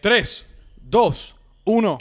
[0.00, 0.46] 3,
[0.82, 1.98] 2, 1.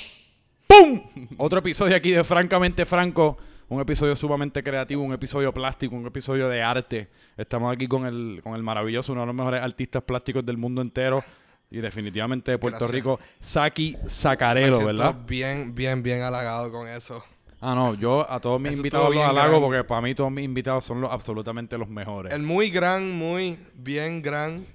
[0.68, 1.02] ¡Pum!
[1.38, 3.38] Otro episodio aquí de Francamente Franco.
[3.70, 7.10] Un episodio sumamente creativo, un episodio plástico, un episodio de arte.
[7.36, 10.82] Estamos aquí con el, con el maravilloso, uno de los mejores artistas plásticos del mundo
[10.82, 11.24] entero.
[11.70, 12.96] Y definitivamente de Puerto Gracias.
[12.96, 15.14] Rico, Saki Sacarelo, ¿verdad?
[15.28, 17.22] bien, bien, bien halagado con eso.
[17.60, 20.46] Ah, no, yo a todos mis Eso invitados los halago porque para mí todos mis
[20.46, 22.32] invitados son los, absolutamente los mejores.
[22.32, 24.66] El muy gran, muy bien gran.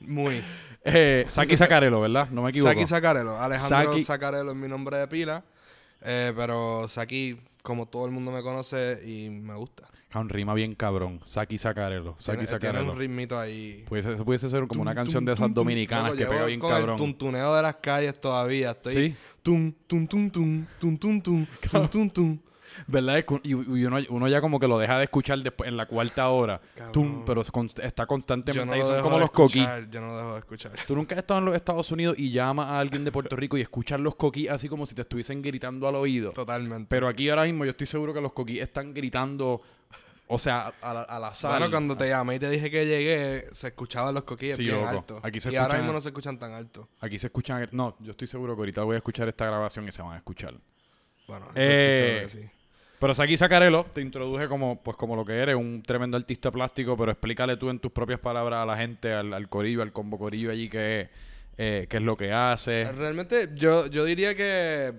[0.00, 0.42] Muy.
[0.88, 2.28] Eh, Saki Sacarelo, ¿verdad?
[2.30, 2.72] No me equivoco.
[2.72, 3.36] Saki Sacarelo.
[3.40, 5.44] Alejandro Saki- Sacarelo es mi nombre de pila.
[6.02, 9.84] eh, pero Saki, como todo el mundo me conoce y me gusta.
[10.14, 11.20] Un rima bien cabrón.
[11.24, 12.14] Saki Sacarelo.
[12.18, 12.92] Saki Tiene, tiene Sacarelo.
[12.92, 13.84] un ritmito ahí.
[13.90, 16.60] Eso pudiese ser como una Tum, canción tum, de esas tum, dominicanas que pega bien
[16.60, 16.90] con cabrón.
[16.92, 18.70] el tuntuneo de las calles todavía.
[18.70, 19.16] Estoy Sí.
[19.42, 22.38] tum, tum, tum, tum, tum, tum, tum, tum, tum, tum.
[22.86, 23.24] ¿Verdad?
[23.42, 26.60] Y, uno, uno ya como que lo deja de escuchar después en la cuarta hora.
[26.92, 28.80] Tum, pero está constantemente no ahí.
[28.80, 30.72] Son como los escuchar, Yo no lo dejo de escuchar.
[30.86, 33.56] Tú nunca has estado en los Estados Unidos y llamas a alguien de Puerto Rico
[33.56, 36.32] y escuchas los coquís así como si te estuviesen gritando al oído.
[36.32, 36.86] Totalmente.
[36.88, 39.60] Pero aquí ahora mismo yo estoy seguro que los coquís están gritando,
[40.28, 41.52] o sea, a la, a la sal.
[41.52, 44.76] Bueno, cuando te llamé y te dije que llegué, se escuchaban los coquillos Sí, bien
[44.76, 44.88] loco.
[44.88, 45.20] altos.
[45.22, 46.88] Aquí se y ahora mismo no se escuchan tan alto.
[47.00, 47.68] Aquí se escuchan...
[47.72, 50.16] No, yo estoy seguro que ahorita voy a escuchar esta grabación y se van a
[50.18, 50.54] escuchar.
[51.28, 52.55] Bueno, eso Eh, estoy seguro que sí.
[52.98, 56.96] Pero Saki Sacarelo te introduje como, pues como lo que eres, un tremendo artista plástico,
[56.96, 60.50] pero explícale tú en tus propias palabras a la gente, al, corillo, al combo corillo
[60.50, 61.10] allí, qué,
[61.58, 62.90] eh, qué es lo que hace.
[62.92, 64.94] Realmente, yo, yo diría que.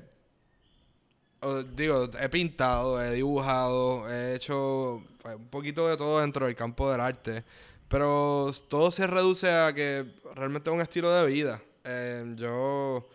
[1.75, 6.91] digo, he pintado, he dibujado, he hecho pues, un poquito de todo dentro del campo
[6.91, 7.43] del arte.
[7.87, 11.61] Pero todo se reduce a que realmente es un estilo de vida.
[11.83, 13.07] Eh, yo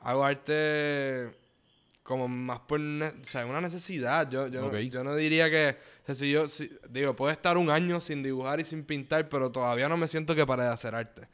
[0.00, 1.39] hago arte
[2.10, 4.28] como más por o sea, una necesidad.
[4.30, 5.78] Yo, yo, no, yo no diría que.
[6.02, 9.28] O sea, si yo, si- digo, puedo estar un año sin dibujar y sin pintar,
[9.30, 11.28] pero todavía no me siento que paré de hacer arte.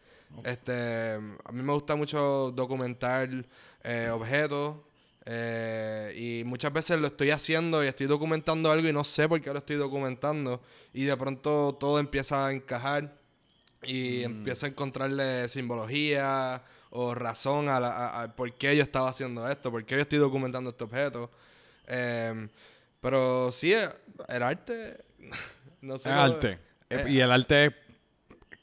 [0.45, 3.29] Este, a mí me gusta mucho documentar
[3.83, 4.77] eh, objetos.
[5.25, 9.41] eh, y muchas veces lo estoy haciendo y estoy documentando algo y no sé por
[9.41, 10.61] qué lo estoy documentando.
[10.93, 13.17] Y de pronto todo empieza a encajar
[13.83, 16.63] y empiezo a encontrarle simbología
[16.99, 20.01] o razón a, la, a- a por qué yo estaba haciendo esto, por qué yo
[20.03, 21.31] estoy documentando este objeto.
[21.87, 22.49] Em,
[23.01, 25.05] pero sí, el arte,
[25.83, 26.09] no sé.
[26.09, 26.59] Es cómo- arte.
[26.89, 27.75] Eh, y el arte,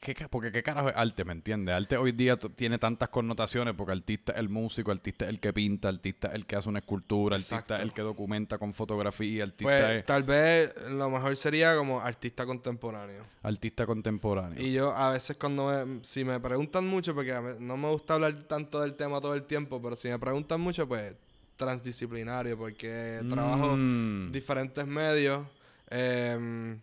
[0.03, 1.73] ¿qué, ca- porque qué carajo es arte, ¿me entiendes?
[1.73, 5.53] Arte hoy día tiene tantas connotaciones porque artista es el músico, artista es el que
[5.53, 7.75] pinta, artista es el que hace una escultura, artista Exacto.
[7.75, 12.01] es el que documenta con fotografía, artista Pues es tal vez lo mejor sería como
[12.01, 13.23] artista contemporáneo.
[13.43, 14.61] artista contemporáneo.
[14.61, 18.33] Y yo a veces cuando me, si me preguntan mucho, porque no me gusta hablar
[18.43, 21.13] tanto del tema todo el tiempo, pero si me preguntan mucho, pues
[21.55, 24.31] transdisciplinario, porque trabajo Mm.
[24.31, 25.45] diferentes medios.
[25.89, 26.77] Eh,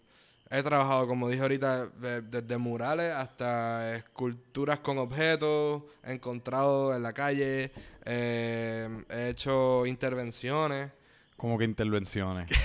[0.51, 7.13] he trabajado, como dije ahorita, de- desde murales hasta esculturas con objetos encontrados en la
[7.13, 7.73] calle.
[8.05, 10.91] Eh, he hecho intervenciones.
[11.37, 12.51] Como que intervenciones.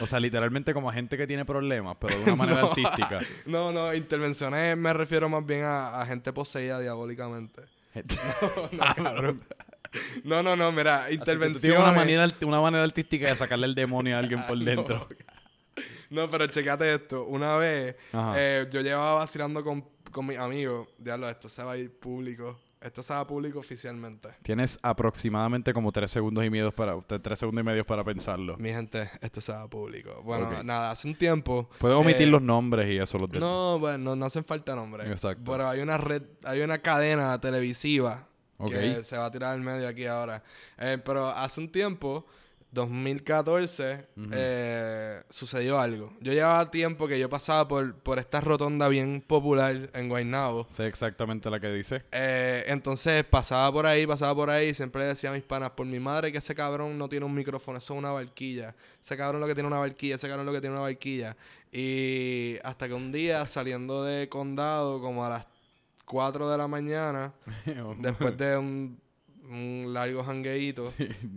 [0.00, 3.20] O sea, literalmente como gente que tiene problemas, pero de una manera artística.
[3.46, 7.62] No, no, intervenciones me refiero más bien a, a gente poseída diabólicamente.
[8.80, 9.40] Ah, cabrón.
[10.24, 11.78] No, no, no, mira, intervenciones.
[11.78, 14.64] una manera, una manera artística de sacarle el demonio a alguien por no.
[14.64, 15.08] dentro.
[16.12, 17.24] No, pero checate esto.
[17.24, 17.96] Una vez
[18.36, 20.88] eh, yo llevaba vacilando con, con mis amigos.
[20.98, 22.58] Diablo, esto se va a ir público.
[22.80, 24.28] Esto se va público oficialmente.
[24.42, 28.56] Tienes aproximadamente como tres segundos y medio para tres segundos y medio para pensarlo.
[28.58, 30.20] Mi gente, esto se va público.
[30.24, 31.70] Bueno, nada, hace un tiempo.
[31.78, 35.08] Puedes omitir eh, los nombres y eso los de- No, bueno, no hacen falta nombres.
[35.08, 35.44] Exacto.
[35.52, 38.26] Pero hay una red, hay una cadena televisiva
[38.68, 40.42] que se va a tirar al medio aquí ahora.
[40.78, 42.26] Eh, pero hace un tiempo,
[42.72, 46.14] 2014, eh, sucedió algo.
[46.20, 50.66] Yo llevaba tiempo que yo pasaba por, por esta rotonda bien popular en Guaynabo.
[50.70, 52.02] Sé exactamente la que dice.
[52.12, 55.70] Eh, entonces pasaba por ahí, pasaba por ahí, y siempre le decía a mis panas,
[55.70, 58.74] por mi madre que ese cabrón no tiene un micrófono, eso es una barquilla.
[59.02, 61.36] Ese cabrón lo que tiene una barquilla, ese cabrón lo que tiene una barquilla.
[61.70, 65.46] Y hasta que un día saliendo de condado como a las
[66.06, 67.34] 4 de la mañana,
[67.98, 69.01] después de un,
[69.52, 70.92] un largo jangueito,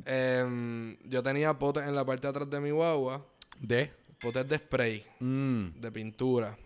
[0.05, 3.25] em, yo tenía potes en la parte de atrás de mi guagua,
[3.59, 6.57] de potes de spray mm, de pintura.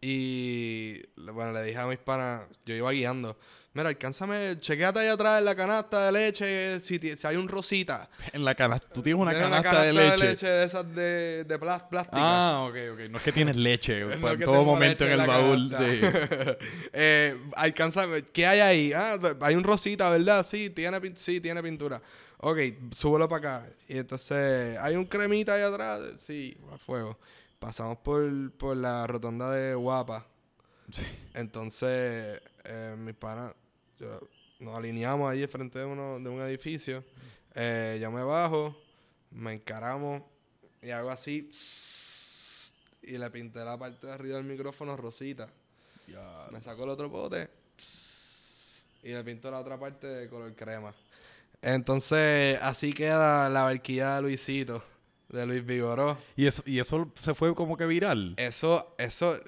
[0.00, 3.38] Y bueno, le dije a mis panas, yo iba guiando,
[3.74, 8.08] mira, alcánzame, chequeate allá atrás en la canasta de leche si, si hay un rosita.
[8.32, 8.88] en la canasta.
[8.94, 10.46] Tú tienes una Tiene canasta, de leche.
[10.48, 12.16] de esas de, de plas- plástica.
[12.18, 13.00] Ah, ok, ok.
[13.10, 15.70] No es que tienes leche en todo momento en leche el baúl.
[15.70, 16.56] canasta.
[16.60, 16.66] sí.
[16.92, 18.92] eh, alcánzame, ¿qué hay ahí?
[18.94, 20.46] Ah, hay un rosita, ¿verdad?
[20.46, 22.00] Sí, tiene, sí, tiene pintura.
[22.38, 22.58] Ok,
[22.94, 23.68] súbelo para acá.
[23.88, 26.00] Y entonces, ¿hay un cremita ahí atrás?
[26.18, 27.18] Sí, a fuego.
[27.58, 30.26] Pasamos por, por la rotonda de Guapa.
[30.92, 31.02] Sí.
[31.32, 33.54] Entonces, eh, mis panas,
[34.04, 34.20] yo
[34.60, 37.04] nos alineamos ahí frente de, uno, de un edificio.
[37.54, 38.76] Eh, yo me bajo,
[39.30, 40.22] me encaramos
[40.82, 41.50] y hago así.
[43.02, 45.48] Y le pinté la parte de arriba del micrófono rosita.
[46.50, 47.48] Me saco el otro pote
[49.02, 50.94] y le pinto la otra parte de color crema.
[51.60, 54.82] Entonces, así queda la barquilla de Luisito,
[55.28, 56.18] de Luis Vigoró.
[56.36, 58.34] ¿Y eso, y eso se fue como que viral.
[58.36, 59.38] Eso, eso.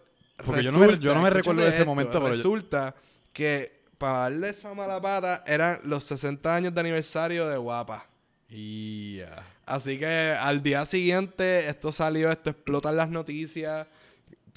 [0.44, 2.94] Porque yo no me- yo no me recuerdo de ese esto, momento, pero yo- Resulta
[3.32, 8.06] que para darle esa mala pata eran los 60 años de aniversario de Guapa.
[8.48, 9.44] Y ya.
[9.64, 13.86] Así que al día siguiente esto salió, esto explota en las noticias.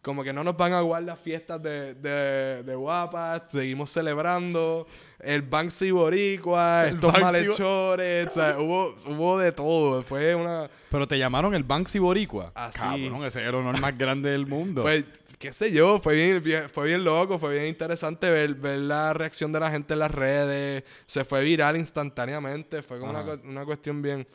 [0.03, 4.88] Como que no nos van a guardar las fiestas de, de, de guapas, seguimos celebrando.
[5.19, 10.01] El Banksy Boricua, El estos Banksy malhechores, o sea, hubo, hubo de todo.
[10.03, 10.69] Fue una.
[10.89, 12.51] Pero te llamaron el Banksy Boricua.
[12.56, 12.80] Así.
[12.80, 14.83] Cabrón, ese es el honor más grande del mundo.
[14.83, 15.03] Pues,
[15.39, 19.13] qué sé yo, fue bien, bien- fue bien loco, fue bien interesante ver, ver la
[19.13, 20.83] reacción de la gente en las redes.
[21.07, 24.27] Se fue viral instantáneamente, fue como una, una cuestión bien.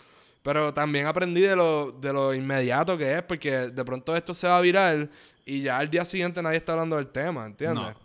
[0.43, 4.47] Pero también aprendí de lo, de lo inmediato que es, porque de pronto esto se
[4.47, 5.11] va a viral
[5.47, 7.83] y ya al día siguiente nadie está hablando del tema, ¿entiendes?
[7.85, 8.05] no.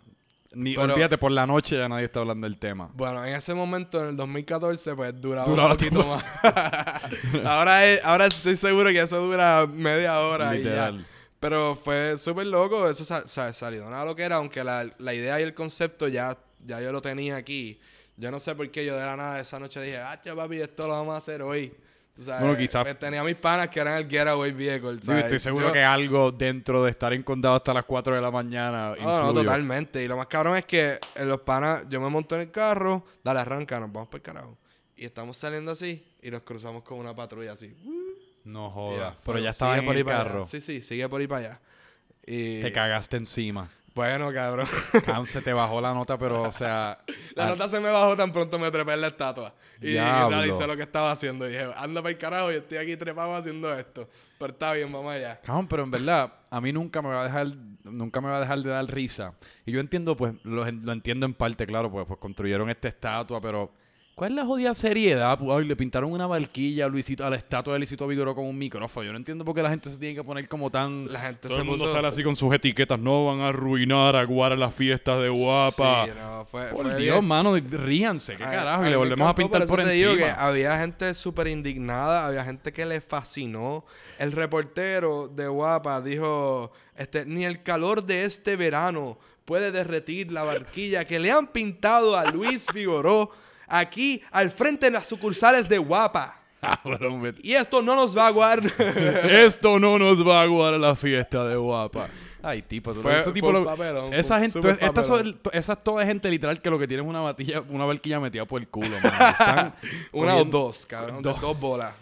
[0.52, 2.90] Ni, Pero- olvídate, por la noche ya nadie está hablando del tema.
[2.94, 6.24] Bueno, en ese momento, en el 2014, pues duraba Duraba un poquito más.
[7.46, 10.92] ahora, es- ahora estoy seguro que eso dura media hora y ya.
[11.40, 15.14] Pero fue súper loco, eso sa- sa- salió nada lo que era, aunque la, la
[15.14, 17.80] idea y el concepto ya, ya yo lo tenía aquí.
[18.16, 20.60] Yo no sé por qué yo de la nada esa noche dije, ah, che, papi,
[20.60, 21.72] esto lo vamos a hacer hoy.
[22.14, 25.22] Tú sabes, Bueno, quizás- pues tenía mis panas que eran el Getaway Vehicle, Yo ¿sabes?
[25.24, 28.30] estoy seguro Yo- que algo dentro de estar en condado hasta las 4 de la
[28.30, 28.94] mañana.
[29.00, 29.32] No, no, influyó.
[29.42, 30.04] totalmente.
[30.04, 33.02] Y lo más cabrón es que en los panas, yo me monto en el carro,
[33.24, 34.58] dale, arranca, nos vamos por el carajo.
[34.94, 37.74] Y estamos saliendo así y nos cruzamos con una patrulla así.
[38.44, 39.14] No jodas.
[39.16, 40.46] Pero pero ya estaba en por ahí el carro.
[40.46, 41.60] Sí, sí, sigue por ahí para allá.
[42.26, 43.70] Y Te cagaste encima.
[43.94, 44.68] bueno, cabrón.
[45.04, 46.98] Cabrón, se te bajó la nota, pero, o sea...
[47.34, 49.54] La nota se me bajó tan pronto me trepé en la estatua.
[49.80, 51.48] Y, realicé lo que estaba haciendo.
[51.48, 54.08] Y dije, anda para el carajo y estoy aquí trepado haciendo esto.
[54.38, 55.40] Pero está bien, vamos allá.
[55.42, 57.48] Cabrón, pero en verdad, a mí nunca me va a dejar,
[57.84, 59.34] nunca me va a dejar de dar risa.
[59.64, 63.40] Y yo entiendo, pues, lo, lo entiendo en parte, claro, pues, pues construyeron esta estatua,
[63.40, 63.72] pero
[64.20, 65.38] ¿cuál es la jodida seriedad?
[65.50, 68.58] Ay, le pintaron una barquilla a Luisito, a la estatua de Luisito Vigoró con un
[68.58, 69.06] micrófono.
[69.06, 71.10] Yo no entiendo por qué la gente se tiene que poner como tan.
[71.10, 73.48] La gente Todo se el mundo puso- sale así con sus etiquetas, no van a
[73.48, 76.04] arruinar a Guara las fiestas de guapa.
[76.04, 77.24] Sí, no, fue, por fue Dios, bien.
[77.28, 78.82] mano, ríanse, qué Ay, carajo.
[78.82, 80.26] Y mí le me volvemos a encantó, pintar por eso te digo encima.
[80.34, 83.86] que había gente súper indignada, había gente que le fascinó.
[84.18, 90.42] El reportero de Guapa dijo, este, ni el calor de este verano puede derretir la
[90.42, 93.30] barquilla que le han pintado a Luis Vigoró
[93.70, 96.36] aquí al frente de las sucursales de Guapa.
[96.84, 98.70] Me- Y esto no nos va a guardar.
[99.30, 102.06] Esto no nos va a guardar la fiesta de guapa.
[102.42, 105.02] Ay, tipo, Fue- ese tipo lo- papelón, esa gente, esta
[105.52, 108.44] esa es toda gente literal que lo que tiene es una batilla, una barquilla metida
[108.44, 108.94] por el culo.
[108.96, 109.74] Están
[110.12, 111.22] Una o dos, cabrón.
[111.22, 111.94] de Dos bolas.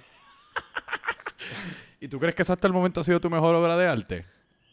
[2.00, 4.26] ¿Y tú crees que esa hasta el momento ha sido tu mejor obra de arte?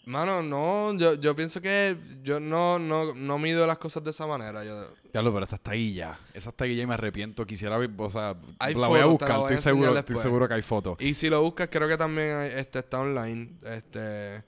[0.05, 4.27] Mano, no, yo, yo pienso que yo no, no, no mido las cosas de esa
[4.27, 4.63] manera.
[4.63, 6.19] Yo, Diablo, pero esa está ahí ya.
[6.33, 7.45] Esa está ahí ya y me arrepiento.
[7.45, 9.37] Quisiera ver, o sea, Hay la voy a buscar.
[9.39, 10.97] voy a Estoy seguro, estoy seguro que hay fotos.
[10.99, 13.53] Y si lo buscas, creo que también hay- este, está online.
[13.65, 14.43] Este,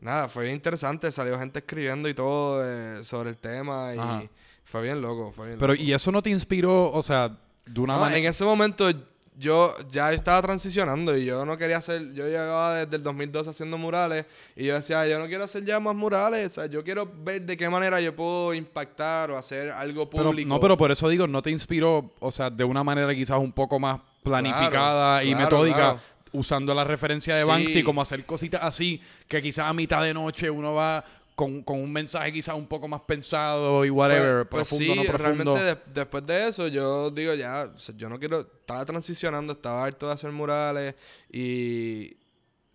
[0.00, 1.10] nada, fue bien interesante.
[1.10, 3.94] Salió gente escribiendo y todo eh, sobre el tema.
[3.94, 4.22] Y Ajá.
[4.64, 5.32] fue bien loco.
[5.32, 5.82] Fue bien Pero, loco.
[5.82, 7.34] ¿y eso no te inspiró, o sea,
[7.64, 8.18] de una No, manera?
[8.18, 8.90] en ese momento
[9.38, 12.12] yo ya estaba transicionando y yo no quería hacer.
[12.12, 14.26] Yo llevaba desde el 2012 haciendo murales.
[14.56, 16.48] Y yo decía, yo no quiero hacer ya más murales.
[16.48, 20.24] O sea, yo quiero ver de qué manera yo puedo impactar o hacer algo Pero,
[20.30, 20.48] público.
[20.48, 23.52] no, pero por eso digo, no te inspiró, o sea, de una manera quizás un
[23.52, 26.00] poco más planificada y claro, metódica, claro.
[26.32, 27.48] usando la referencia de Sí.
[27.48, 31.04] Banksy, como hacer cositas así, que quizás a mitad de noche uno va
[31.38, 34.98] con, con un mensaje quizás un poco más pensado y whatever, Pues, pues profundo, sí,
[34.98, 35.54] no profundo.
[35.54, 39.52] realmente de- después de eso yo digo ya, o sea, yo no quiero, estaba transicionando,
[39.52, 40.96] estaba harto de hacer murales
[41.30, 42.16] y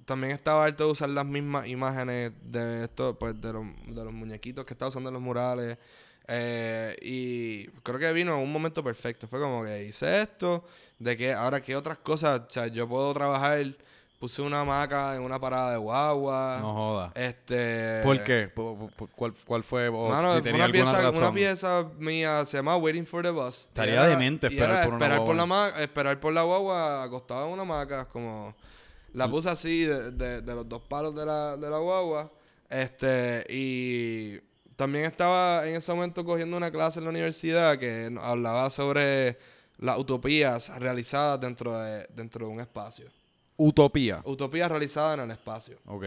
[0.05, 4.13] también estaba harto de usar las mismas imágenes de esto, pues de los, de los
[4.13, 5.77] muñequitos que estaba usando en los murales.
[6.29, 9.27] Eh, y creo que vino un momento perfecto.
[9.27, 10.63] Fue como que hice esto,
[10.99, 13.75] de que ahora qué otras cosas, o sea, yo puedo trabajar,
[14.23, 16.57] puse una hamaca en una parada de guagua.
[16.61, 17.11] No joda.
[17.13, 18.47] Este ¿Por qué?
[18.47, 19.89] ¿Por- por- por- ¿Cuál, cuál fue?
[19.89, 21.15] O Mano, si fue tenía una pieza, razón.
[21.23, 23.65] una pieza mía se llama Waiting for the Bus.
[23.67, 27.03] Estaría era- demente esperar era por una esperar por la ma- esperar por la guagua
[27.03, 28.55] acostada en una hamaca, como
[29.11, 32.31] la puse así de, de- de los dos palos de la, de la guagua.
[32.69, 34.39] Este, y
[34.77, 39.37] también estaba en ese momento cogiendo una clase en la universidad que hablaba sobre
[39.79, 43.09] las utopías realizadas dentro de, dentro de un espacio.
[43.67, 44.21] Utopía.
[44.25, 45.77] Utopías realizadas en el espacio.
[45.85, 46.03] Ok.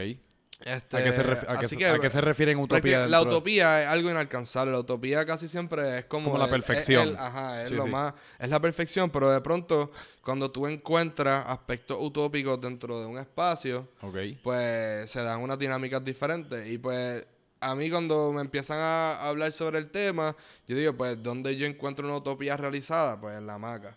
[0.64, 3.06] Este, ¿A qué se, a así que, a qué se refieren utopía?
[3.06, 4.72] La de- utopía es algo inalcanzable.
[4.72, 6.26] La utopía casi siempre es como...
[6.30, 7.08] Como la el- perfección.
[7.08, 7.90] es el- ajá, es Sí, lo sí.
[7.90, 8.14] más...
[8.38, 9.90] Es la perfección, pero de pronto,
[10.22, 14.16] cuando tú encuentras aspectos utópicos dentro de un espacio, Ok.
[14.42, 16.66] pues se dan unas dinámicas diferentes.
[16.68, 17.26] Y pues
[17.60, 20.34] a mí cuando me empiezan a hablar sobre el tema,
[20.66, 23.20] yo digo, pues, ¿dónde yo encuentro una utopía realizada?
[23.20, 23.94] Pues en la hamaca.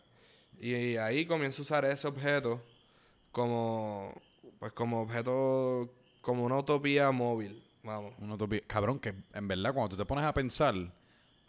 [0.59, 2.61] Y ahí comienzo a usar ese objeto
[3.31, 4.13] como,
[4.59, 5.89] pues, como objeto,
[6.21, 8.13] como una utopía móvil, vamos.
[8.19, 8.61] Una utopía.
[8.67, 10.75] Cabrón, que en verdad cuando tú te pones a pensar,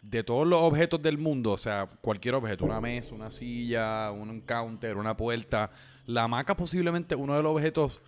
[0.01, 4.41] de todos los objetos del mundo, o sea, cualquier objeto, una mesa, una silla, un
[4.41, 5.69] counter, una puerta,
[6.07, 8.01] la hamaca posiblemente uno de los objetos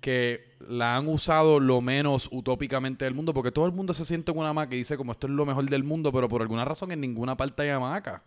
[0.00, 4.32] que la han usado lo menos utópicamente del mundo, porque todo el mundo se siente
[4.32, 6.64] en una hamaca y dice como esto es lo mejor del mundo, pero por alguna
[6.64, 8.22] razón en ninguna parte hay hamaca.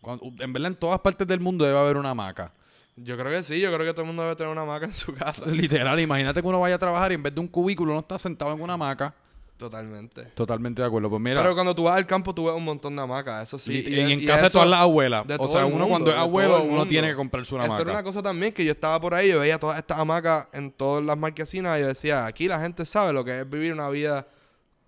[0.00, 2.52] Cuando- en verdad en todas partes del mundo debe haber una hamaca.
[2.96, 4.92] Yo creo que sí, yo creo que todo el mundo debe tener una hamaca en
[4.94, 5.44] su casa.
[5.50, 8.18] Literal, imagínate que uno vaya a trabajar y en vez de un cubículo uno está
[8.18, 9.14] sentado en una hamaca.
[9.58, 10.22] Totalmente.
[10.34, 11.08] Totalmente de acuerdo.
[11.08, 13.58] Pues mira, Pero cuando tú vas al campo, tú ves un montón de hamacas, eso
[13.58, 13.84] sí.
[13.86, 15.26] Y, en y casa de eso- todas las abuelas.
[15.26, 17.82] de O sea, uno cuando es abuelo, el uno tiene que comprarse una Eso hamaca.
[17.90, 20.70] era una cosa también que yo estaba por ahí, yo veía todas estas hamacas en
[20.70, 23.88] todas las marquesinas y yo decía, aquí la gente sabe lo que es vivir una
[23.88, 24.26] vida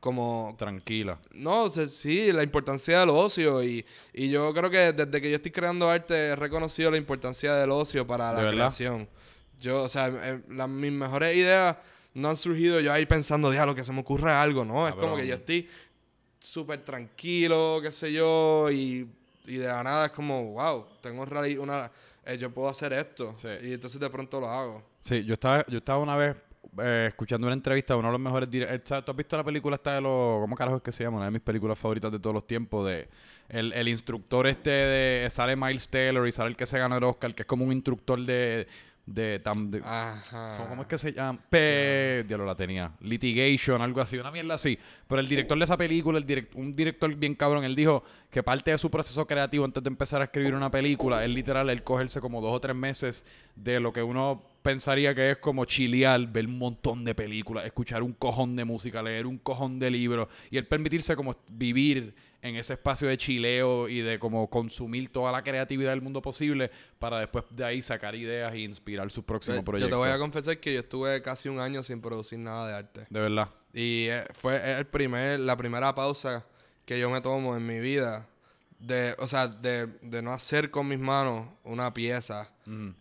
[0.01, 0.55] como...
[0.59, 1.19] Tranquila.
[1.33, 5.51] No, sí, la importancia del ocio y, y yo creo que desde que yo estoy
[5.51, 9.09] creando arte he reconocido la importancia del ocio para ¿De la creación.
[9.61, 11.77] Yo, o sea, eh, las- mis mejores ideas
[12.15, 14.87] no han surgido yo ahí pensando, diablo, que se me ocurre algo, ¿no?
[14.87, 15.21] Es como Cabrón.
[15.21, 15.69] que yo estoy
[16.41, 19.09] súper tranquilo, qué sé yo, y,
[19.47, 21.23] y de la nada es como, wow, tengo
[21.61, 21.91] una...
[22.25, 23.35] eh, yo puedo hacer esto.
[23.41, 23.49] Sí.
[23.65, 24.83] Y entonces de pronto lo hago.
[25.03, 26.37] Sí, yo estaba, yo estaba una vez
[26.81, 29.05] eh, escuchando una entrevista de uno de los mejores directores.
[29.05, 30.41] ¿Tú has visto la película esta de los...
[30.41, 31.17] ¿Cómo carajo es que se llama?
[31.19, 32.87] Una de mis películas favoritas de todos los tiempos.
[32.87, 33.09] De
[33.49, 35.31] el, el instructor este de...
[35.31, 37.73] Sale Miles Taylor y sale el que se ganó el Oscar, que es como un
[37.73, 38.67] instructor de...
[39.07, 40.57] de, tam- de- Ajá.
[40.57, 41.39] Son- ¿Cómo es que se llama?
[41.49, 42.25] P...
[42.29, 42.93] Diablo, la tenía.
[43.01, 44.19] Litigation, algo así.
[44.19, 44.79] Una mierda así.
[45.09, 48.43] Pero el director de esa película, el direct- un director bien cabrón, él dijo que
[48.43, 51.83] parte de su proceso creativo antes de empezar a escribir una película, él literal, él
[51.83, 53.25] cogerse como dos o tres meses
[53.57, 58.03] de lo que uno pensaría que es como chilear, ver un montón de películas, escuchar
[58.03, 62.55] un cojón de música, leer un cojón de libros y el permitirse como vivir en
[62.55, 67.19] ese espacio de chileo y de como consumir toda la creatividad del mundo posible para
[67.19, 69.91] después de ahí sacar ideas e inspirar sus próximos proyectos.
[69.91, 72.75] Yo te voy a confesar que yo estuve casi un año sin producir nada de
[72.75, 73.07] arte.
[73.09, 73.49] De verdad.
[73.73, 76.45] Y eh, fue el primer, la primera pausa
[76.85, 78.29] que yo me tomo en mi vida.
[78.79, 82.53] De, o sea, de, de no hacer con mis manos una pieza.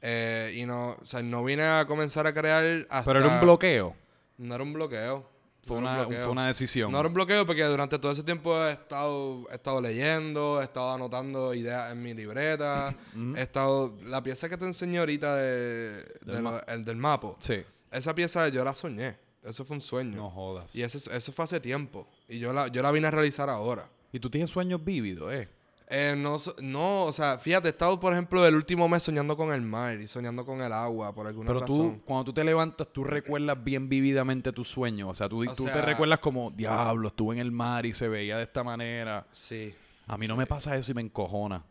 [0.02, 3.04] Eh, y no, o sea, no vine a comenzar a crear hasta...
[3.12, 3.96] Pero era un bloqueo.
[4.38, 5.30] No era un bloqueo.
[5.64, 6.92] Fue No una, fue una decisión.
[6.92, 10.64] No era un bloqueo porque durante todo ese tiempo he estado, he estado leyendo, he
[10.64, 12.96] estado anotando ideas en mi libreta.
[13.36, 13.98] he estado...
[14.06, 17.36] La pieza que te enseñé ahorita de, Del de ma- el del mapo.
[17.40, 17.62] Sí.
[17.92, 19.18] Esa pieza yo la soñé.
[19.44, 20.16] Eso fue un sueño.
[20.16, 20.74] No jodas.
[20.74, 22.08] Y eso, eso fue hace tiempo.
[22.30, 23.90] Y yo la, yo la vine a realizar ahora.
[24.14, 25.50] Y tú tienes sueños vívidos, ¿eh?
[25.90, 29.54] Eh, no, no, o sea, fíjate, he estado, por ejemplo, el último mes soñando con
[29.54, 32.00] el mar y soñando con el agua, por alguna Pero razón.
[32.00, 35.10] tú, cuando tú te levantas, tú recuerdas bien vividamente tus sueños.
[35.12, 38.10] O sea, tú, O tú te recuerdas como, diablo, estuve en el mar y se
[38.10, 39.26] veía de esta manera.
[39.32, 39.74] Sí.
[40.08, 41.64] A mí no me pasa eso y me encojona.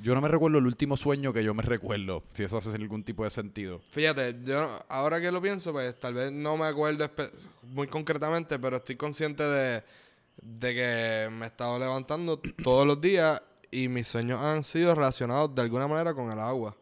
[0.00, 3.02] Yo no me recuerdo el último sueño que yo me recuerdo, si eso hace algún
[3.02, 3.80] tipo de sentido.
[3.90, 7.10] Fíjate, yo ahora que lo pienso, pues tal vez no me acuerdo
[7.64, 9.82] muy concretamente, pero estoy consciente de,
[10.42, 13.40] de que me he estado levantando todos los días
[13.70, 16.76] y mis sueños han sido relacionados de alguna manera con el agua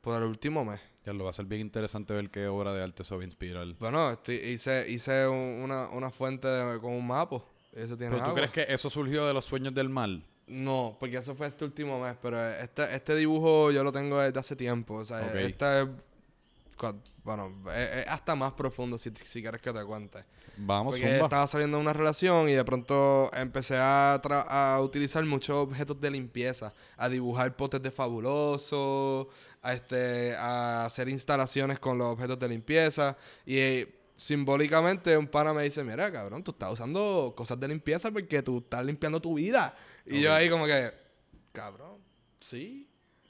[0.00, 0.80] por el último mes.
[1.04, 3.26] Ya lo va a ser bien interesante ver qué obra de arte eso va a
[3.26, 3.66] inspirar.
[3.78, 7.44] Bueno, estoy, hice, hice un- una, una fuente de- con un mapo.
[7.72, 10.10] Eso tiene ¿Pero tú crees que eso surgió de los sueños del mar?
[10.46, 14.40] No, porque eso fue este último mes, pero este, este dibujo yo lo tengo desde
[14.40, 14.94] hace tiempo.
[14.96, 15.34] O sea, Ok.
[15.36, 15.88] este es,
[17.22, 20.24] bueno, es, es hasta más profundo si, si quieres que te cuente.
[20.62, 21.24] Vamos, Porque zumba.
[21.24, 25.98] estaba saliendo de una relación y de pronto empecé a, tra- a utilizar muchos objetos
[26.00, 29.28] de limpieza, a dibujar potes de fabuloso,
[29.62, 33.16] a, este, a hacer instalaciones con los objetos de limpieza.
[33.46, 38.10] Y eh, simbólicamente un pana me dice, mira, cabrón, tú estás usando cosas de limpieza
[38.10, 39.74] porque tú estás limpiando tu vida.
[40.04, 40.36] Y yo Ok.
[40.36, 40.90] ahí como que,
[41.52, 41.98] cabrón,
[42.40, 42.86] sí.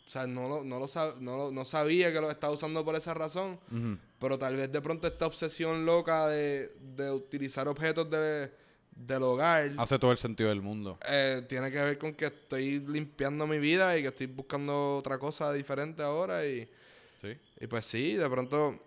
[0.06, 2.84] O sea, no, lo, no, lo sab- no, lo- no sabía que lo estaba usando
[2.84, 3.60] por esa razón.
[3.70, 3.96] Ujú.
[4.20, 8.50] Pero tal vez de pronto esta obsesión loca de, de utilizar objetos de,
[8.94, 10.98] del hogar Hace todo el sentido del mundo.
[11.08, 15.18] eh, tiene que ver con que estoy limpiando mi vida y que estoy buscando otra
[15.18, 16.46] cosa diferente ahora.
[16.46, 16.68] Y,
[17.20, 17.36] ¿Sí?
[17.60, 18.78] y pues sí, de pronto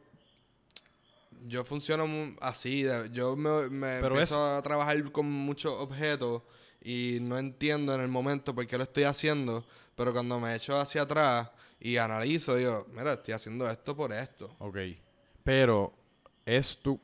[1.47, 2.83] yo funciono así.
[2.83, 6.43] de- yo me, me Pero empiezo a trabajar con muchos objetos
[6.81, 9.65] y no entiendo en el momento por qué lo estoy haciendo.
[9.95, 11.49] Pero cuando me echo hacia atrás
[11.79, 14.55] y analizo, digo, mira, estoy haciendo esto por esto.
[14.59, 14.77] Ok.
[15.43, 15.93] Pero
[16.45, 16.99] es tu...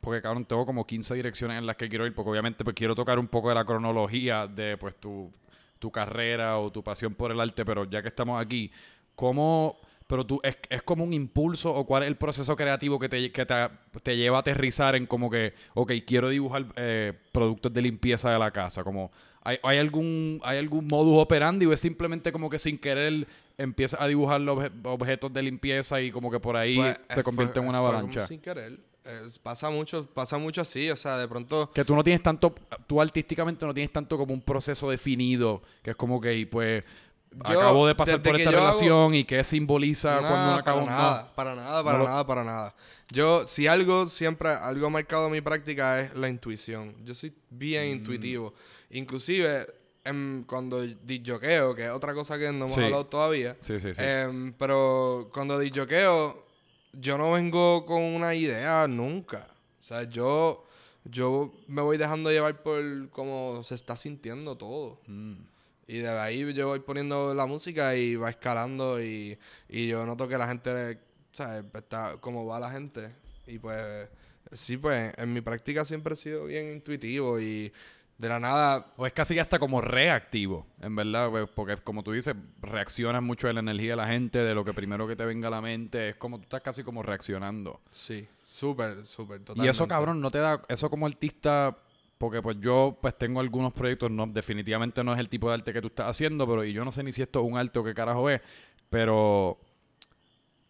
[0.00, 2.94] porque cabrón, tengo como 15 direcciones en las que quiero ir, porque obviamente pues quiero
[2.94, 5.30] tocar un poco de la cronología de pues tu,
[5.78, 8.70] tu carrera o tu pasión por el arte, pero ya que estamos aquí,
[9.14, 9.78] ¿cómo...
[10.06, 13.30] Pero tú, ¿es, es como un impulso o cuál es el proceso creativo que te,
[13.30, 13.68] que te,
[14.02, 18.38] te lleva a aterrizar en como que, ok, quiero dibujar eh, productos de limpieza de
[18.38, 18.82] la casa?
[18.82, 23.26] Como, ¿hay, hay algún hay algún modus operandi o es simplemente como que sin querer
[23.56, 27.20] empiezas a dibujar los obje- objetos de limpieza y como que por ahí Pues, se
[27.20, 28.22] eh, convierte fue- en una fue como avalancha?
[28.22, 28.78] sin querer.
[29.04, 31.70] Eh, pasa mucho, pasa mucho así, o sea, de pronto...
[31.70, 32.54] Que tú no tienes tanto,
[32.86, 36.84] tú artísticamente no tienes tanto como un proceso definido, que es como que, pues,
[37.32, 40.54] Yo, acabo de pasar por esta yo hago- relación y qué simboliza Nada, cuando uno
[40.58, 41.34] acaba para nada, no.
[41.34, 42.74] para nada, para No lo- nada, para nada.
[43.10, 46.94] Yo, si algo siempre, algo marcado en mi práctica es la intuición.
[47.06, 47.92] Yo soy bien Mm.
[47.94, 48.52] intuitivo.
[48.90, 49.66] Inclusive,
[50.04, 52.80] em, cuando disjoqueo, que es otra cosa que no hemos Sí.
[52.82, 54.00] hablado todavía, Sí, sí, sí.
[54.02, 56.46] em, pero cuando disjoqueo,
[56.94, 59.48] yo no vengo con una idea nunca.
[59.78, 60.64] O sea, yo,
[61.04, 65.00] yo me voy dejando llevar por cómo se está sintiendo todo.
[65.06, 65.34] Mm.
[65.86, 69.38] Y de ahí yo voy poniendo la música y va escalando y,
[69.70, 70.98] y yo noto que la gente,
[71.32, 71.64] ¿sabes?
[71.74, 73.10] Está como va la gente.
[73.46, 74.08] Y pues,
[74.52, 77.72] sí, pues en mi práctica siempre he sido bien intuitivo y
[78.18, 82.10] de la nada, O es casi hasta como reactivo, en verdad, pues, porque como tú
[82.12, 85.24] dices, reaccionas mucho de la energía de la gente, de lo que primero que te
[85.24, 87.80] venga a la mente, es como tú estás casi como reaccionando.
[87.92, 91.78] sí, súper, súper, Y eso, cabrón, no te da, eso como artista,
[92.18, 95.72] porque pues yo pues tengo algunos proyectos, no, definitivamente no es el tipo de arte
[95.72, 97.78] que tú estás haciendo, pero y yo no sé ni si esto es un arte
[97.78, 98.40] o qué carajo es,
[98.90, 99.60] pero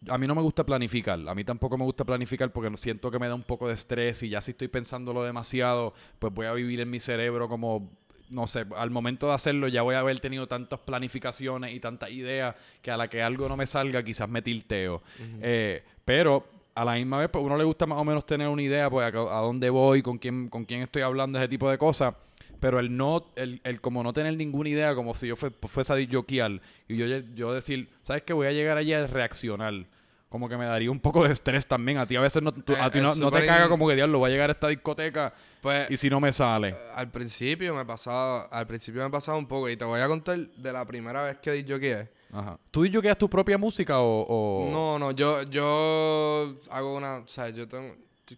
[0.07, 3.19] a mí no me gusta planificar, a mí tampoco me gusta planificar porque siento que
[3.19, 6.53] me da un poco de estrés y ya si estoy pensándolo demasiado, pues voy a
[6.53, 7.89] vivir en mi cerebro como
[8.29, 12.11] no sé, al momento de hacerlo ya voy a haber tenido tantas planificaciones y tantas
[12.11, 15.01] ideas que a la que algo no me salga quizás me tilteo.
[15.41, 18.61] Eh, pero a la misma vez, pues uno le gusta más o menos tener una
[18.61, 21.77] idea, pues a, a dónde voy, con quién, con quién estoy hablando, ese tipo de
[21.77, 22.13] cosas.
[22.59, 25.93] Pero el no, el, el como no tener ninguna idea, como si yo fue, fuese
[25.93, 28.33] a disjoquear y yo, yo decir, ¿sabes qué?
[28.33, 29.73] Voy a llegar allí a reaccionar.
[30.27, 31.97] Como que me daría un poco de estrés también.
[31.97, 33.95] A ti a veces no, tú- a Eh, ti no, no te caga como que
[33.95, 36.75] diablo, voy a llegar a esta discoteca Pues, y si no me sale.
[36.93, 40.37] al principio me pasaba, al principio me pasaba un poco y te voy a contar
[40.37, 42.09] de la primera vez que disjoqueé.
[42.31, 42.59] Ajá.
[42.69, 44.25] ¿Tú disjoqueas tu propia música o...?
[44.29, 47.95] o- No, no, yo, yo hago una, o sea, yo tengo,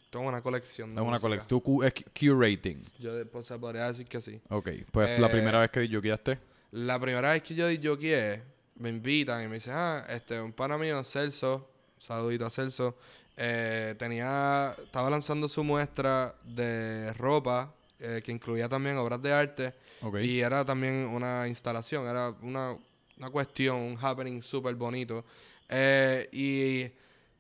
[0.10, 0.94] tengo una colección.
[0.96, 1.48] De una colección.
[1.48, 2.82] Tú cu- es curating.
[3.00, 4.40] Yo pues, se podría decir que sí.
[4.50, 4.70] Ok.
[4.92, 6.40] Pues la Eh, primera vez que disjoqueaste.
[6.72, 8.42] La primera vez que yo disjoqueé,
[8.76, 12.96] me invitan y me dicen, ah, este, un pana mío, Celso, saludito a Celso,
[13.38, 19.74] eh, tenía, estaba lanzando su muestra de ropa, eh, que incluía también obras de arte,
[20.02, 20.18] Ok.
[20.22, 22.76] y era también una instalación, era una,
[23.18, 25.24] una cuestión, un happening súper bonito.
[25.70, 26.92] Eh, y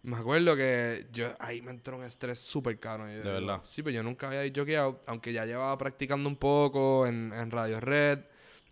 [0.04, 3.06] me acuerdo que yo ahí me entró un estrés súper caro.
[3.06, 3.62] De verdad.
[3.64, 7.80] Sí, pero yo nunca había joqueado, aunque ya llevaba practicando un poco en, en Radio
[7.80, 8.20] Red.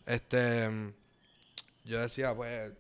[0.05, 0.69] Este,
[1.83, 2.73] yo decía, pues,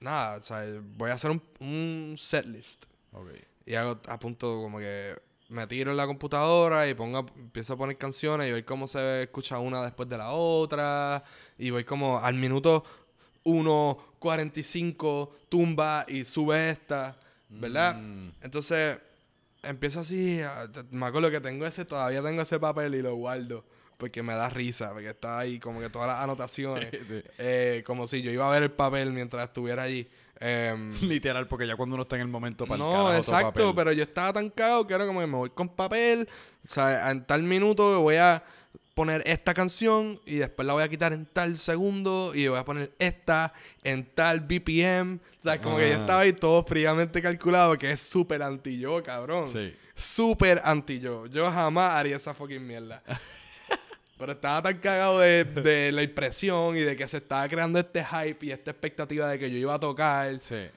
[0.00, 0.64] nada, o sea,
[0.96, 2.84] voy a hacer un, un set list.
[3.12, 3.30] Ok.
[3.64, 5.16] Y hago a punto como que
[5.48, 9.24] me tiro en la computadora y pongo, empiezo a poner canciones y ver cómo se
[9.24, 11.24] escucha una después de la otra.
[11.58, 12.84] Y voy como al minuto
[13.44, 17.18] 1.45 tumba y sube esta,
[17.60, 17.96] ¿verdad?
[17.96, 18.30] Mm.
[18.42, 18.98] Entonces
[19.62, 20.40] empiezo así,
[20.90, 23.64] me acuerdo que tengo ese, todavía tengo ese papel y lo guardo.
[23.96, 26.90] Porque me da risa, porque está ahí como que todas las anotaciones.
[27.08, 27.22] Sí.
[27.38, 30.06] eh, como si yo iba a ver el papel mientras estuviera allí.
[30.38, 34.02] Em, Literal, porque ya cuando uno está en el momento para no, exacto, pero yo
[34.02, 36.28] estaba tan cagado que era como que me voy con papel.
[36.62, 38.42] O sea, en tal minuto voy a
[38.96, 42.64] poner esta canción y después la voy a quitar en tal segundo y voy a
[42.64, 43.52] poner esta
[43.84, 45.20] en tal BPM.
[45.40, 46.00] O sea, como que yo Ah.
[46.00, 49.50] estaba ahí todo fríamente calculado, que es súper anti yo, cabrón.
[49.52, 49.76] Sí.
[49.94, 51.26] Súper anti yo.
[51.26, 53.02] Yo jamás haría esa fucking mierda.
[54.18, 58.02] Pero estaba tan cagado de, de la impresión y de que se estaba creando este
[58.02, 60.68] hype y esta expectativa de que yo iba a tocar Sí.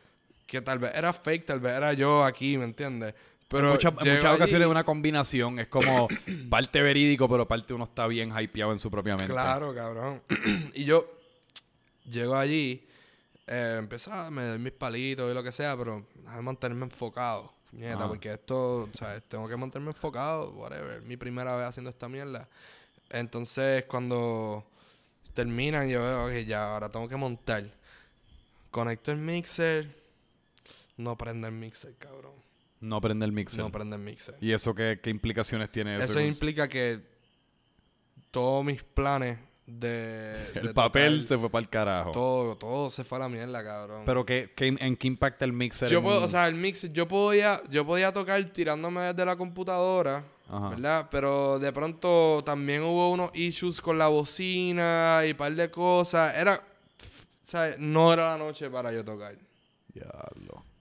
[0.46, 3.14] que tal vez era fake, tal vez era yo aquí, ¿me entiendes?
[3.50, 5.60] Pero en muchas, en ocasiones es una combinación.
[5.60, 6.08] Es como
[6.50, 9.34] parte verídico, pero parte uno está bien hypeado en su propia mente.
[9.34, 10.22] Claro, cabrón.
[10.74, 11.12] y yo
[12.06, 12.88] llego allí,
[13.48, 17.52] eh, empiezo a me doy mis palitos y lo que sea, pero déjame mantenerme enfocado.
[17.72, 18.08] Nieta, Ah.
[18.08, 21.02] porque esto, o sea, tengo que mantenerme enfocado, whatever.
[21.04, 22.48] Mi primera vez haciendo esta mierda.
[23.10, 24.64] Entonces, cuando
[25.34, 27.64] terminan, yo veo que ya, ahora tengo que montar.
[28.72, 29.96] Conecto el mixer,
[30.98, 32.34] no prende el mixer, cabrón.
[32.82, 33.60] No prende el mixer.
[33.60, 34.36] No prende el mixer.
[34.40, 36.06] ¿Y eso qué, qué implicaciones tiene eso?
[36.06, 37.02] Eso implica que
[38.32, 40.34] todos mis planes de...
[40.56, 41.28] El de papel tocar.
[41.28, 42.12] se fue para el carajo.
[42.12, 44.04] Todo, todo se fue a la mierda, cabrón.
[44.06, 45.90] Pero ¿qué, qué- ¿en qué impacta el mixer?
[45.90, 49.26] yo en puedo, un- o sea, el mix, yo podía, yo podía tocar tirándome desde
[49.26, 50.70] la computadora, Ajá.
[50.70, 51.08] ¿verdad?
[51.12, 56.36] Pero de pronto también hubo unos issues con la bocina y par de cosas.
[56.38, 59.36] Era, o sea, no era la noche para yo tocar.
[59.94, 60.39] Diablo.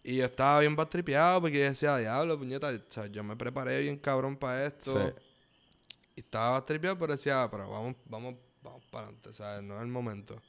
[0.08, 3.82] Y yo estaba bien bastripeado porque yo decía, diablo, puñeta, o sea, yo me preparé
[3.82, 4.94] bien cabrón para esto.
[4.94, 5.14] Sí.
[6.16, 9.62] Y estaba bastripeado, pero decía, "Ah, pero vamos, vamos, vamos para adelante, ¿sabes?
[9.62, 10.40] No es el momento.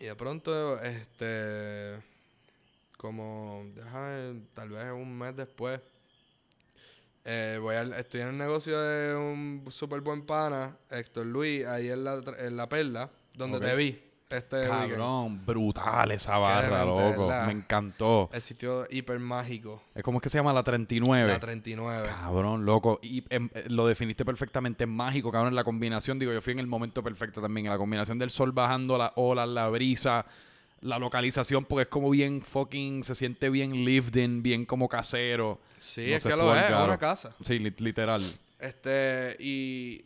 [0.00, 2.02] Y de pronto, este,
[2.96, 5.80] como, déjame, tal vez un mes después,
[7.24, 12.02] eh, voy estoy en el negocio de un súper buen pana, Héctor Luis, ahí en
[12.02, 14.90] la, en la perla, donde te vi este weekend.
[14.90, 17.30] Cabrón, brutal esa barra, loco.
[17.46, 18.28] Me encantó.
[18.32, 21.32] El sitio hiper mágico, Es como es que se llama la 39.
[21.32, 22.08] la 39.
[22.08, 22.98] Cabrón, loco.
[23.02, 24.84] Y em, eh, lo definiste perfectamente.
[24.84, 25.54] Es mágico, cabrón.
[25.54, 27.66] La combinación, digo, yo fui en el momento perfecto también.
[27.66, 30.26] En la combinación del sol bajando, las olas, la brisa,
[30.82, 35.58] la localización, porque es como bien fucking, se siente bien lived in, bien como casero.
[35.80, 37.34] Sí, No es que lo es, es una casa.
[37.44, 38.22] Sí, li- literal.
[38.60, 40.04] Este, y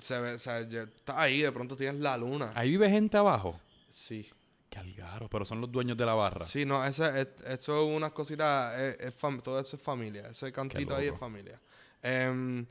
[0.00, 2.52] se ve, o sea, estás ahí, de pronto tienes la luna.
[2.54, 3.58] Ahí vive gente abajo.
[3.90, 4.28] Sí.
[4.68, 6.44] Qué algaro, pero son los dueños de la barra.
[6.46, 10.28] Sí, no, ese, es- eso es unas cositas, es- es fam- todo eso es familia.
[10.28, 11.60] Ese cantito ahí es familia.
[12.02, 12.64] Em,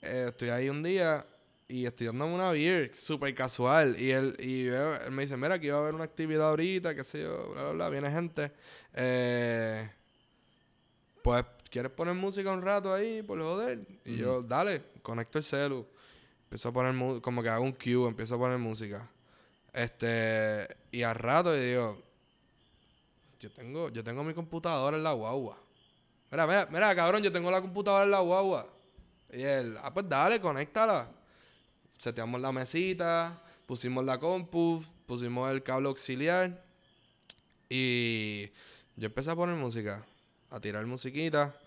[0.00, 1.26] eh, estoy ahí un día
[1.68, 3.96] y estoy dándome una beer súper casual.
[3.98, 6.94] Y él, y veo- él me dice, mira, aquí va a haber una actividad ahorita,
[6.94, 8.52] qué sé yo, bla, bla, bla, viene gente.
[8.94, 9.90] Eh,
[11.22, 13.80] pues, ¿quieres poner música un rato ahí por joder?
[14.04, 15.86] Y yo, dale, conecto el celu.
[16.52, 19.08] Empiezo a poner, como que hago un cue, empiezo a poner música.
[19.72, 22.02] Este, y al rato yo digo,
[23.40, 25.58] yo tengo, yo tengo mi computadora en la guagua.
[26.30, 28.68] Mira, mira, mira, cabrón, yo tengo la computadora en la guagua.
[29.32, 31.08] Y él, ah, pues dale, conéctala.
[31.96, 36.62] Seteamos la mesita, pusimos la compu, pusimos el cable auxiliar.
[37.70, 38.50] Y
[38.96, 40.04] yo empecé a poner música,
[40.50, 41.58] a tirar musiquita.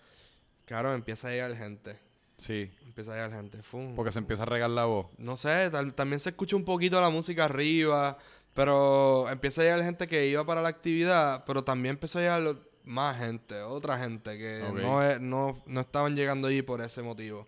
[0.64, 1.98] Claro, empieza a llegar gente.
[2.38, 3.62] Sí, Empieza a llegar gente.
[3.62, 5.08] Fum, porque se empieza a regar la voz.
[5.18, 8.16] no sé, tal- también se escucha un poquito la música arriba,
[8.54, 12.56] pero empieza a llegar gente que iba para la actividad, pero también empezó a llegar
[12.84, 17.46] más gente, otra gente que no, es- no, no estaban llegando allí por ese motivo.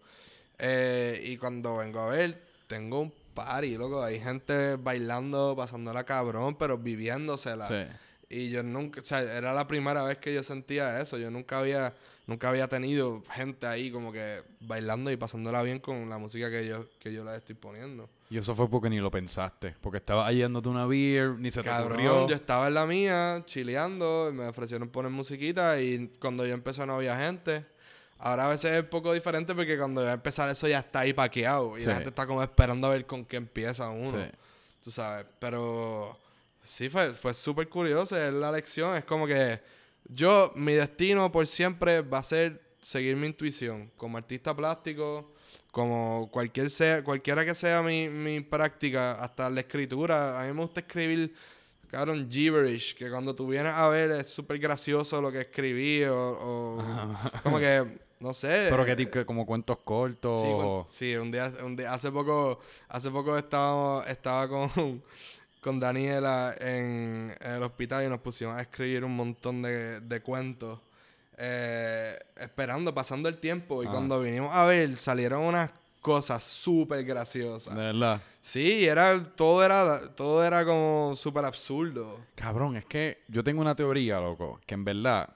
[0.59, 6.57] Eh, y cuando vengo a ver, tengo un party, loco, hay gente bailando, pasándola cabrón,
[6.59, 7.69] pero viviéndosela.
[7.69, 7.87] Sí.
[8.29, 11.17] Y yo nunca, o sea, era la primera vez que yo sentía eso.
[11.17, 11.95] Yo nunca había,
[12.29, 16.65] nunca había tenido gente ahí como que bailando y pasándola bien con la música que
[16.65, 18.09] yo, que yo les estoy poniendo.
[18.31, 19.75] Y eso fue porque ni lo pensaste.
[19.81, 22.29] Porque estaba ahí dándote una beer, ni se te Cabrón, ocurrió.
[22.29, 26.87] yo estaba en la mía, chileando, y me ofrecieron poner musiquita y cuando yo empecé
[26.87, 27.65] no había gente.
[28.19, 31.01] Ahora a veces es un poco diferente porque cuando va a empezar eso ya está
[31.01, 31.87] ahí paqueado y Sí.
[31.87, 34.11] la gente está como esperando a ver con qué empieza uno.
[34.11, 34.29] Sí.
[34.85, 36.19] Tú sabes, pero
[36.65, 39.61] sí fue, fue súper curioso, es la lección, es como que
[40.09, 45.33] yo, mi destino por siempre va a ser seguir mi intuición, como artista plástico,
[45.71, 50.63] como cualquier sea, cualquiera que sea mi, mi práctica, hasta la escritura, a mí me
[50.63, 51.35] gusta escribir,
[51.89, 56.17] cabrón, gibberish, que cuando tú vienes a ver es súper gracioso lo que escribí, o,
[56.17, 56.79] o
[57.43, 57.85] como que,
[58.21, 58.69] no sé.
[58.71, 60.41] Pero que, tipo, como cuentos cortos.
[60.41, 65.03] Sí, o- sí, un día, un día, hace poco, hace poco estaba, estaba con,
[65.69, 70.21] con Daniela en, en el hospital y nos pusimos a escribir un montón de, de
[70.23, 70.81] cuentos.
[71.41, 73.83] eh, esperando, pasando el tiempo.
[73.85, 73.91] Y Ah.
[73.91, 77.75] cuando vinimos a ver, salieron unas cosas súper de graciosas.
[77.77, 78.21] verdad.
[78.41, 82.19] Sí, era, todo era, todo era como súper absurdo.
[82.35, 85.29] Cabrón, es que yo tengo una teoría, loco, que en verdad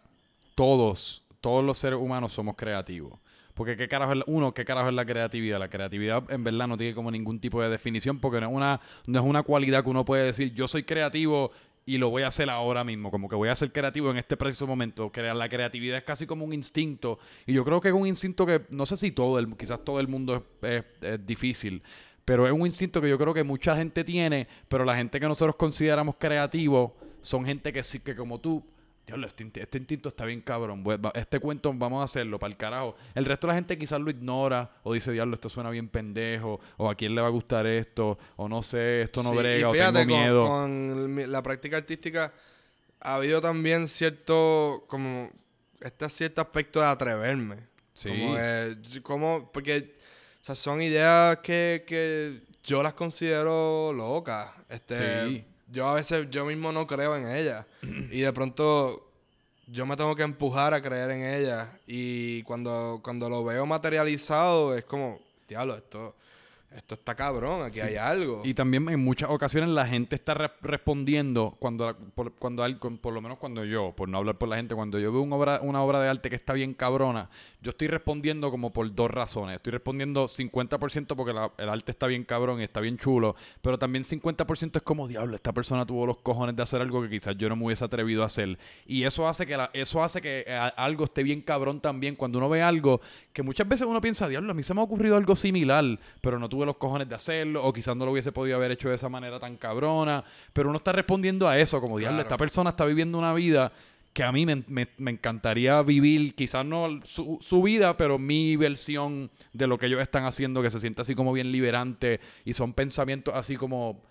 [0.56, 3.18] todos, todos los seres humanos somos creativos.
[3.62, 5.60] Porque qué carajo es la- uno, qué carajo es la creatividad.
[5.60, 8.80] La creatividad en verdad no tiene como ningún tipo de definición porque no es una,
[9.06, 11.52] no es una cualidad que uno puede decir, yo soy creativo
[11.86, 13.12] y lo voy a hacer ahora mismo.
[13.12, 15.12] Como que voy a ser creativo en este preciso momento.
[15.12, 17.20] Crea- La creatividad es casi como un instinto.
[17.46, 20.00] Y yo creo que es un instinto que, no sé si todo el, quizás todo
[20.00, 21.84] el mundo es, es- es difícil.
[22.24, 25.28] Pero es un instinto que yo creo que mucha gente tiene, pero la gente que
[25.28, 28.64] nosotros consideramos creativo son gente que sí, que como tú,
[29.06, 30.82] diablo, este, este instinto está bien cabrón.
[30.84, 32.94] pues, Este cuento vamos a hacerlo para el carajo.
[33.14, 36.60] El resto de la gente quizás lo ignora o dice, diablo, esto suena bien pendejo,
[36.76, 39.58] o a quién le va a gustar esto, o no sé, esto no Sí, brega,
[39.60, 40.46] y o fíjate, tengo con- miedo.
[40.46, 42.32] Con, la práctica artística
[43.00, 45.30] ha habido también cierto, como,
[45.80, 47.56] este cierto aspecto de atreverme.
[47.94, 48.10] Sí.
[49.02, 49.96] Como- porque,
[50.40, 54.50] o sea, son ideas que, que yo las considero locas.
[54.68, 55.44] Este, Sí.
[55.72, 57.64] Yo a veces, yo mismo no creo en ellas.
[57.82, 59.08] y de pronto
[59.66, 61.68] yo me tengo que empujar a creer en ellas.
[61.86, 66.14] Y cuando, cuando lo veo materializado, es como, diablo, esto,
[66.76, 68.42] esto está cabrón, aquí hay algo.
[68.44, 72.98] Y también en muchas ocasiones la gente está re- respondiendo cuando, por, cuando al- con-
[72.98, 75.36] por lo menos cuando yo, por no hablar por la gente, cuando yo veo una
[75.36, 77.28] obra, una obra de arte que está bien cabrona,
[77.60, 79.56] yo estoy respondiendo como por dos razones.
[79.56, 83.78] Estoy respondiendo 50% porque la- el arte está bien cabrón y está bien chulo, pero
[83.78, 87.36] también 50% es como, diablo, esta persona tuvo los cojones de hacer algo que quizás
[87.36, 88.58] yo no me hubiese atrevido a hacer.
[88.86, 92.16] Y eso hace que, la- eso hace que eh, algo esté bien cabrón también.
[92.16, 93.00] Cuando uno ve algo
[93.32, 95.84] que muchas veces uno piensa, diablo, a mí se me ha ocurrido algo similar,
[96.20, 98.88] pero no tuve los cojones de hacerlo, o quizás no lo hubiese podido haber hecho
[98.88, 100.24] de esa manera tan cabrona.
[100.52, 102.28] Pero uno está respondiendo a eso, como, diablo, Claro.
[102.28, 103.72] esta persona está viviendo una vida
[104.12, 108.56] que a mí me, me- me encantaría vivir, quizás no su, su vida, pero mi
[108.56, 112.52] versión de lo que ellos están haciendo, que se siente así como bien liberante, y
[112.52, 114.02] son pensamientos así como,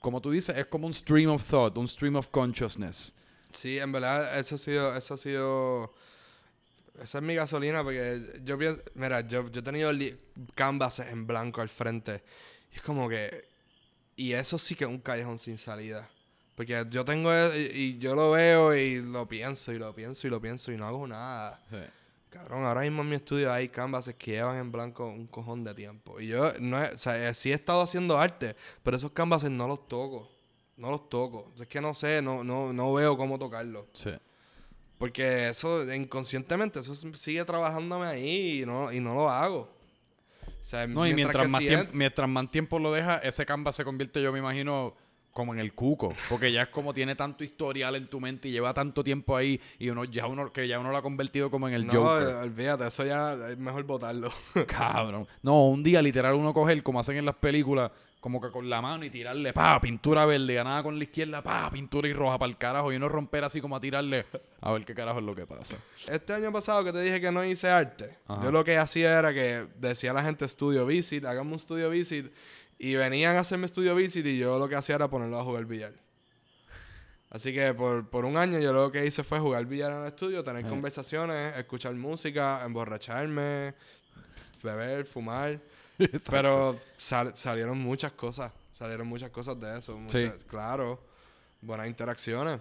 [0.00, 3.12] como tú dices, es como un stream of thought, un stream of consciousness.
[3.50, 5.92] Sí, en verdad, eso ha sido, eso ha sido,
[7.02, 9.90] esa es mi gasolina porque yo pienso, mira, yo, yo he tenido
[10.54, 12.22] canvases en blanco al frente
[12.72, 13.44] y es como que,
[14.16, 16.08] y eso sí que es un callejón sin salida.
[16.54, 20.26] Porque yo tengo, e- y, y yo lo veo y lo pienso y lo pienso
[20.26, 21.60] y lo pienso y no hago nada.
[22.30, 25.74] Cabrón, ahora mismo en mi estudio hay canvases que llevan en blanco un cojón de
[25.74, 26.20] tiempo.
[26.20, 28.54] Y yo, no he- o sea, eh, sí he estado haciendo arte,
[28.84, 30.30] pero esos canvases no los toco.
[30.76, 31.52] No los toco.
[31.60, 33.86] Es que no sé, no, no, no veo cómo tocarlos.
[33.92, 34.10] Sí.
[35.04, 39.68] Porque eso, inconscientemente, eso sigue trabajándome ahí y no, y no lo hago.
[40.46, 43.84] O sea, No, y mientras más, tiempo, mientras más tiempo lo deja, ese canvas se
[43.84, 44.94] convierte, yo me imagino,
[45.30, 46.14] como en el cuco.
[46.30, 49.60] Porque ya es como tiene tanto historial en tu mente y lleva tanto tiempo ahí
[49.78, 52.26] y uno ya uno que ya uno lo ha convertido como en el No, Joker.
[52.28, 54.32] eh, olvídate, eso ya es mejor botarlo.
[54.66, 55.28] Cabrón.
[55.42, 57.90] No, un día literal uno coger, como hacen en las películas,
[58.24, 61.70] como que con la mano y tirarle, pa, pintura verde, ganada con la izquierda, pa,
[61.70, 64.24] pintura y roja para el carajo, y uno romper así como a tirarle,
[64.62, 65.76] a ver qué carajo es lo que pasa.
[66.10, 68.42] Este año pasado que te dije que no hice arte, Ajá.
[68.42, 71.90] yo lo que hacía era que decía a la gente estudio visit, hagamos un estudio
[71.90, 72.32] visit,
[72.78, 75.66] y venían a hacerme estudio visit y yo lo que hacía era ponerlo a jugar
[75.66, 75.92] billar.
[77.28, 80.06] Así que por, por un año yo lo que hice fue jugar billar en el
[80.06, 80.68] estudio, tener Eh.
[80.70, 83.74] conversaciones, escuchar música, emborracharme,
[84.62, 85.60] beber, fumar.
[86.30, 89.94] Pero sal- salieron muchas cosas, salieron muchas cosas de eso.
[90.08, 90.24] Sí.
[90.24, 91.00] muchas- Claro,
[91.60, 92.58] buenas interacciones.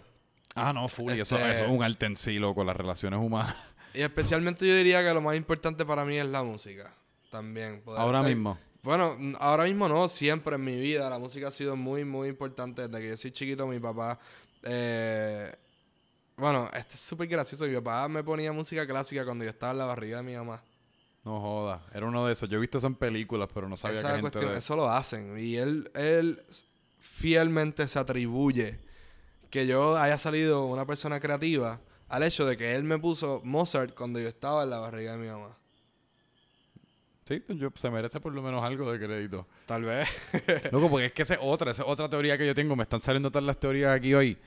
[0.56, 3.56] Ah, no, full, eso, Este- eso es un arte en sí, loco, las relaciones humanas.
[3.96, 6.92] Y especialmente yo diría que lo más importante para mí es la música.
[7.30, 7.82] También.
[7.82, 8.58] poder Ahora estar- mismo.
[8.82, 12.88] Bueno, ahora mismo no, siempre en mi vida la música ha sido muy, muy importante.
[12.88, 14.18] Desde que yo soy chiquito, mi papá...
[14.64, 15.52] eh,
[16.36, 17.66] bueno, esto es súper gracioso.
[17.68, 20.62] Mi papá me ponía música clásica cuando yo estaba en la barriga de mi mamá.
[21.26, 22.50] No jodas, era uno de esos.
[22.50, 24.76] Yo he visto eso en películas, pero no sabía Esa que gente cuestión, de- Eso
[24.76, 25.40] lo hacen.
[25.40, 26.44] Y él, él
[27.00, 28.80] fielmente se atribuye
[29.50, 33.94] que yo haya salido una persona creativa al hecho de que él me puso Mozart
[33.96, 35.56] cuando yo estaba en la barriga de mi mamá.
[37.26, 39.48] Sí, yo- se merece por lo menos algo de crédito.
[39.66, 40.10] Tal vez.
[40.72, 42.76] Loco, porque es que esa es otra, esa es otra teoría que yo tengo.
[42.76, 44.38] Me están saliendo todas las teorías aquí hoy.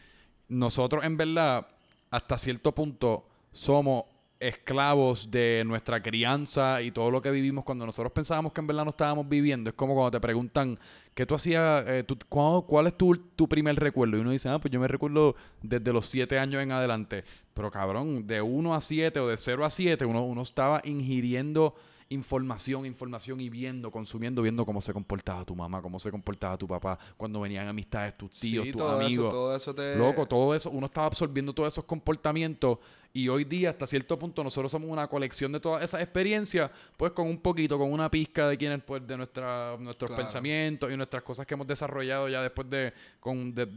[0.48, 1.66] Nosotros, en verdad,
[2.10, 4.04] hasta cierto punto, somos
[4.40, 8.84] esclavos de nuestra crianza y todo lo que vivimos cuando nosotros pensábamos que en verdad
[8.84, 9.70] no estábamos viviendo.
[9.70, 10.78] Es como cuando te preguntan,
[11.14, 11.84] ¿qué tú hacías?
[11.86, 14.16] eh, ¿Cuál es tu, tu primer recuerdo?
[14.16, 17.24] Y uno dice, ah, pues yo me recuerdo desde los siete años en adelante.
[17.54, 21.74] Pero cabrón, de 1 a 7 o de 0 a 7, uno, uno estaba ingiriendo
[22.08, 26.68] información, información y viendo, consumiendo, viendo cómo se comportaba tu mamá, cómo se comportaba tu
[26.68, 29.26] papá, cuando venían amistades, tus tíos, Sí, tus todo amigos.
[29.26, 29.96] Eso, todo eso te...
[29.96, 32.78] Loco, todo eso, uno estaba absorbiendo todos esos comportamientos
[33.12, 37.12] y hoy día, hasta cierto punto, nosotros somos una colección de todas esas experiencias, pues
[37.12, 40.22] con un poquito, con una pizca de quienes, pues, de nuestra, nuestros Claro.
[40.22, 43.68] pensamientos y nuestras cosas que hemos desarrollado ya después de, con, de-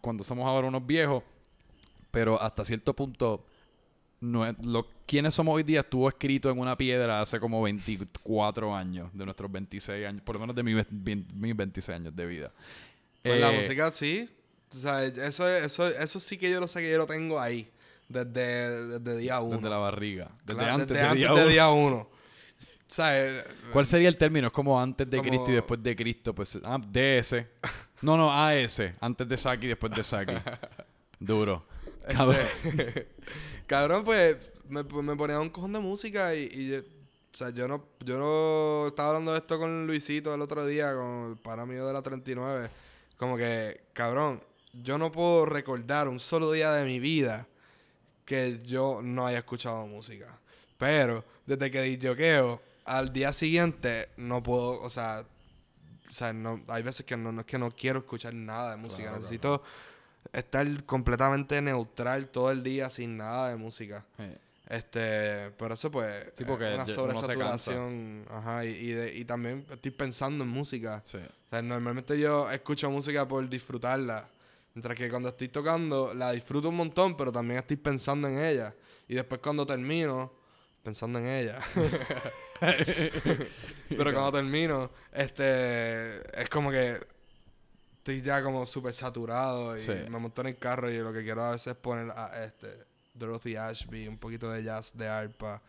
[0.00, 1.22] cuando somos ahora unos viejos.
[2.10, 3.44] Pero hasta cierto punto,
[4.20, 8.74] no es- lo, quienes somos hoy día estuvo escrito en una piedra hace como 24
[8.74, 12.52] años, de nuestros 26 años, por lo menos de mis 26 años de vida.
[13.22, 14.28] Pues la Eh, música sí.
[14.72, 17.68] O sea, eso, eso, eso sí que yo lo sé que yo lo tengo ahí.
[18.08, 19.56] Desde, desde día uno.
[19.56, 20.30] Desde la barriga.
[20.44, 21.46] Desde Claro, antes, desde de antes día de uno.
[21.48, 21.96] día uno.
[21.96, 24.48] O sea, eh, ¿Cuál sería el término?
[24.48, 26.34] Es como antes de Como- Cristo y después de Cristo.
[26.34, 27.46] Pues, ah, DS.
[28.02, 28.80] No, no, AS.
[29.00, 30.32] Antes de Saki y después de Saki.
[31.20, 31.66] Duro.
[32.08, 33.08] Este,
[33.70, 34.02] Cabrón.
[34.04, 34.36] Pues
[34.68, 37.86] me, pues, me ponía un cojón de música y, y yo- o sea, yo no,
[38.04, 41.86] yo no estaba hablando de esto con Luisito el otro día, con el pana mío
[41.86, 42.68] de la 39.
[43.16, 47.46] Como que, cabrón, yo no puedo recordar un solo día de mi vida
[48.24, 50.40] que yo no haya escuchado música.
[50.76, 55.24] Pero desde que disjoqueo, al día siguiente no puedo, o sea,
[56.08, 58.76] o sea, no, hay veces que no, no es que no quiero escuchar nada de
[58.78, 59.02] música.
[59.02, 59.62] Claro, Necesito
[60.32, 64.04] estar completamente neutral todo el día sin nada de música.
[64.18, 64.36] Eh,
[64.68, 69.66] Este, pero eso pues Sí, porque es una sobresaturación, ajá, y, y, de- y también
[69.68, 71.02] estoy pensando en música.
[71.04, 71.16] Sí.
[71.18, 74.28] O sea, normalmente yo escucho música por disfrutarla,
[74.74, 78.72] mientras que cuando estoy tocando la disfruto un montón, pero también estoy pensando en ella.
[79.08, 80.32] Y después cuando termino,
[80.84, 81.58] pensando en ella.
[83.88, 86.96] pero cuando termino, este, es como que
[88.00, 89.92] estoy ya como súper saturado y Sí.
[90.08, 92.68] me monto en el carro y lo que quiero a veces es poner a este
[93.14, 95.60] Dorothy Ashby, un poquito de jazz de arpa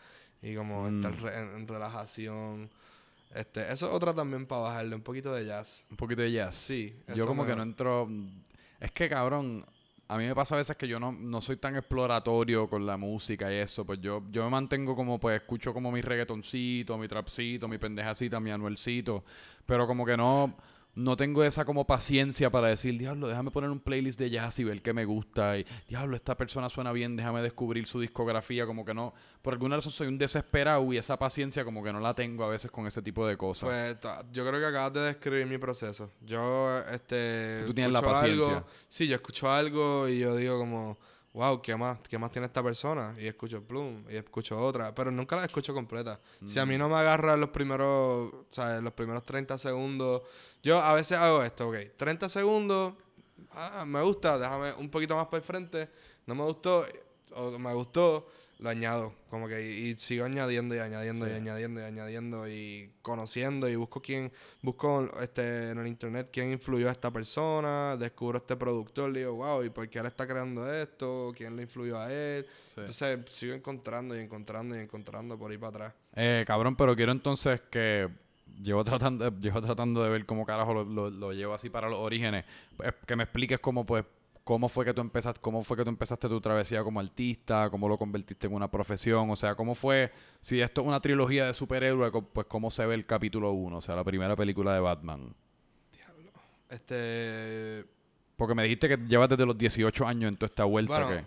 [0.41, 0.95] y como Mm.
[1.05, 2.69] estar re- en, en relajación.
[3.35, 5.85] Este, eso es otra también para bajarle, un poquito de jazz.
[5.89, 6.55] Un poquito de jazz.
[6.55, 8.09] Sí, Yo como me- que no entro...
[8.79, 9.65] Es que, cabrón,
[10.07, 12.97] a mí me pasa a veces que yo no, no soy tan exploratorio con la
[12.97, 13.85] música y eso.
[13.85, 18.39] Pues yo, yo me mantengo como, pues, escucho como mi reggaetoncito, mi trapcito, mi pendejacita,
[18.39, 19.23] mi anuelcito.
[19.65, 20.55] Pero como que no...
[20.93, 24.65] No tengo esa como paciencia para decir, diablo, déjame poner un playlist de jazz y
[24.65, 25.57] ver qué me gusta.
[25.57, 28.65] Y, diablo, esta persona suena bien, déjame descubrir su discografía.
[28.65, 29.13] Como que no...
[29.41, 32.49] Por alguna razón soy un desesperado y esa paciencia como que no la tengo a
[32.49, 33.69] veces con ese tipo de cosas.
[33.69, 33.97] Pues
[34.33, 36.11] yo creo que acabas de describir mi proceso.
[36.25, 37.63] Yo, este...
[37.65, 38.47] Tú tienes la paciencia.
[38.57, 40.97] algo- sí, yo escucho algo y yo digo como...
[41.33, 41.97] Wow, ¿qué más?
[42.09, 43.15] ¿Qué más tiene esta persona?
[43.17, 44.93] Y escucho Plum, y escucho otra.
[44.93, 46.19] Pero nunca la escucho completa.
[46.45, 46.61] Si Mm.
[46.61, 48.33] a mí no me agarra los primeros...
[48.33, 50.23] O sea, los primeros 30 segundos...
[50.61, 51.77] Yo a veces hago esto, ok.
[51.95, 52.93] 30 segundos...
[53.53, 54.37] Ah, me gusta.
[54.37, 55.89] Déjame un poquito más para el frente.
[56.25, 56.85] No me gustó...
[57.33, 58.27] O me gustó...
[58.61, 59.13] Lo añado.
[59.29, 59.61] Como que...
[59.67, 61.31] Y, y sigo añadiendo y añadiendo Sí.
[61.31, 64.31] y añadiendo y añadiendo y conociendo y busco quién...
[64.61, 67.97] Busco este, en el internet quién influyó a esta persona.
[67.97, 69.11] Descubro este productor.
[69.13, 71.33] Digo, wow, ¿y por qué él está creando esto?
[71.35, 72.45] ¿Quién le influyó a él?
[72.75, 72.81] Sí.
[72.81, 75.93] Entonces sigo encontrando y encontrando y encontrando por ahí para atrás.
[76.15, 78.07] Eh, cabrón, pero quiero entonces que
[78.61, 81.97] llevo tratando, llevo tratando de ver cómo carajo lo, lo- lo llevo así para los
[81.97, 82.45] orígenes.
[82.83, 84.05] Eh, que me expliques cómo pues
[84.51, 87.87] cómo fue que tú empezaste, cómo fue que tú empezaste tu travesía como artista, cómo
[87.87, 90.11] lo convertiste en una profesión, o sea, cómo fue,
[90.41, 93.79] si esto es una trilogía de superhéroes, pues cómo se ve el capítulo 1, o
[93.79, 95.33] sea, la primera película de Batman.
[96.69, 97.85] Este.
[98.35, 101.25] Porque me dijiste que llevas desde los 18 años en toda esta vuelta Bueno, que...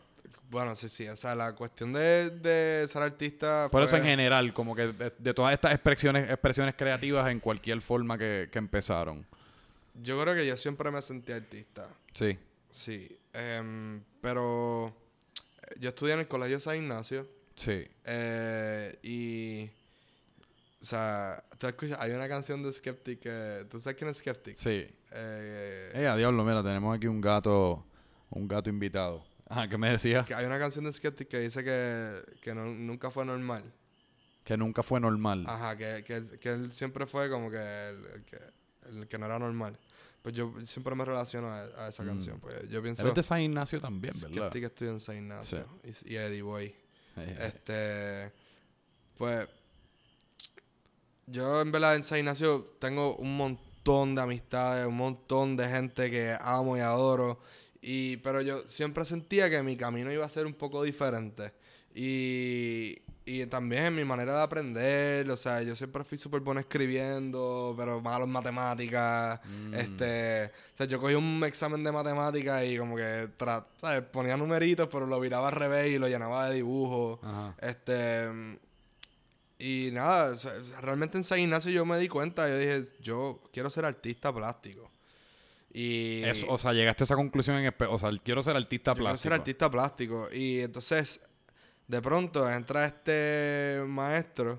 [0.50, 1.08] bueno, sí, sí.
[1.08, 3.68] O sea, la cuestión de, de ser artista.
[3.70, 7.80] Por eso en general, como que de, de todas estas expresiones, expresiones creativas en cualquier
[7.80, 9.24] forma que, que empezaron.
[10.02, 11.88] Yo creo que yo siempre me sentí artista.
[12.12, 12.38] Sí.
[12.74, 13.16] Sí.
[13.32, 14.88] Em, pero.
[15.62, 17.26] eh, Yo estudié en el colegio San Ignacio.
[17.54, 17.86] Sí.
[18.04, 19.70] eh, y.
[20.82, 21.98] O sea, ¿tú escuchas?
[22.00, 23.66] Hay una canción de Skeptic que.
[23.70, 24.56] ¿Tú sabes quién es Skeptic?
[24.56, 24.86] Sí.
[25.12, 27.86] Eh, Eh, a diablo, mira, tenemos aquí un gato,
[28.30, 29.24] un gato invitado.
[29.48, 30.24] Ajá, ¿qué me decía?
[30.24, 33.62] que hay una canción de Skeptic que dice que, que no- nunca fue normal.
[34.42, 35.44] Que nunca fue normal.
[35.48, 38.38] Ajá, que, que, él- que él siempre fue como que el, el que
[38.90, 39.78] el que no era normal.
[40.24, 42.06] Pues yo siempre me relaciono a, a esa Mm.
[42.06, 42.40] canción.
[42.40, 44.48] Pues yo pienso Eres de San Ignacio también, ¿verdad?
[44.48, 46.74] Skeptic estoy en San Ignacio y, y Eddie Boy.
[47.18, 48.32] Eh, Este,
[49.18, 49.46] pues
[51.26, 56.10] yo en verdad en San Ignacio tengo un montón de amistades, un montón de gente
[56.10, 57.40] que amo y adoro.
[57.82, 61.52] Y, pero yo siempre sentía que mi camino iba a ser un poco diferente.
[61.94, 67.74] Y, y también mi manera de aprender, o sea, yo siempre fui súper bueno escribiendo,
[67.76, 69.40] pero malo en matemáticas.
[69.44, 74.02] mm, Este, o sea, yo cogí un examen de matemáticas y como que, tra- ¿sabes?
[74.02, 77.18] Ponía numeritos, pero lo viraba al revés y lo llenaba de dibujos.
[77.62, 78.58] Este,
[79.58, 83.40] y nada, o sea, realmente en San Ignacio yo me di cuenta, yo dije, yo
[83.52, 84.90] quiero ser artista plástico.
[85.72, 87.74] Y Eso, o sea, llegaste a esa conclusión en...
[87.88, 89.22] O sea, quiero ser artista yo quiero plástico.
[89.22, 90.28] ser artista plástico.
[90.32, 91.20] Y entonces,
[91.86, 94.58] de pronto entra este maestro.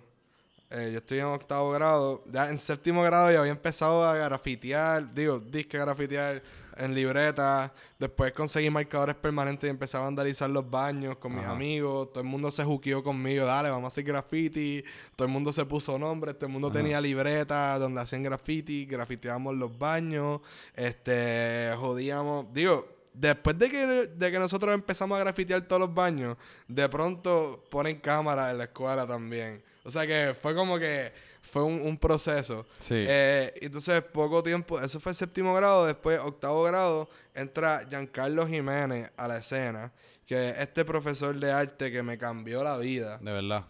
[0.70, 2.24] eh, yo estoy en octavo grado.
[2.32, 5.14] Ya en séptimo grado ya había empezado a grafitear.
[5.14, 6.42] Digo, disque grafitear
[6.78, 7.72] en libreta.
[8.00, 11.54] Después conseguí marcadores permanentes y empecé a vandalizar los baños con mis Ajá.
[11.54, 12.10] amigos.
[12.12, 13.46] Todo el mundo se juqueó conmigo.
[13.46, 14.84] Dale, vamos a hacer graffiti.
[15.16, 16.36] Todo el mundo se puso nombres.
[16.36, 16.78] Todo el mundo Ajá.
[16.78, 18.86] tenía libreta donde hacían graffiti.
[18.86, 20.42] Grafiteábamos los baños.
[20.76, 22.48] Este, jodíamos.
[22.54, 27.64] Digo, después de que, de que nosotros empezamos a grafitear todos los baños, de pronto
[27.70, 29.64] ponen cámaras en la escuela también.
[29.84, 32.66] O sea que fue como que fue un, un proceso.
[32.80, 32.96] Sí.
[32.98, 39.28] Eh, entonces, poco tiempo, eso fue séptimo grado, después octavo grado, entra Giancarlo Jiménez a
[39.28, 39.92] la escena,
[40.26, 43.18] que es este profesor de arte que me cambió la vida.
[43.20, 43.66] De verdad.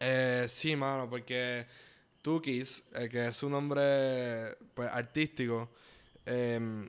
[0.00, 1.66] Eh, sí, mano, porque
[2.20, 5.70] Tukis, eh, que es un nombre pues, artístico,
[6.26, 6.88] em,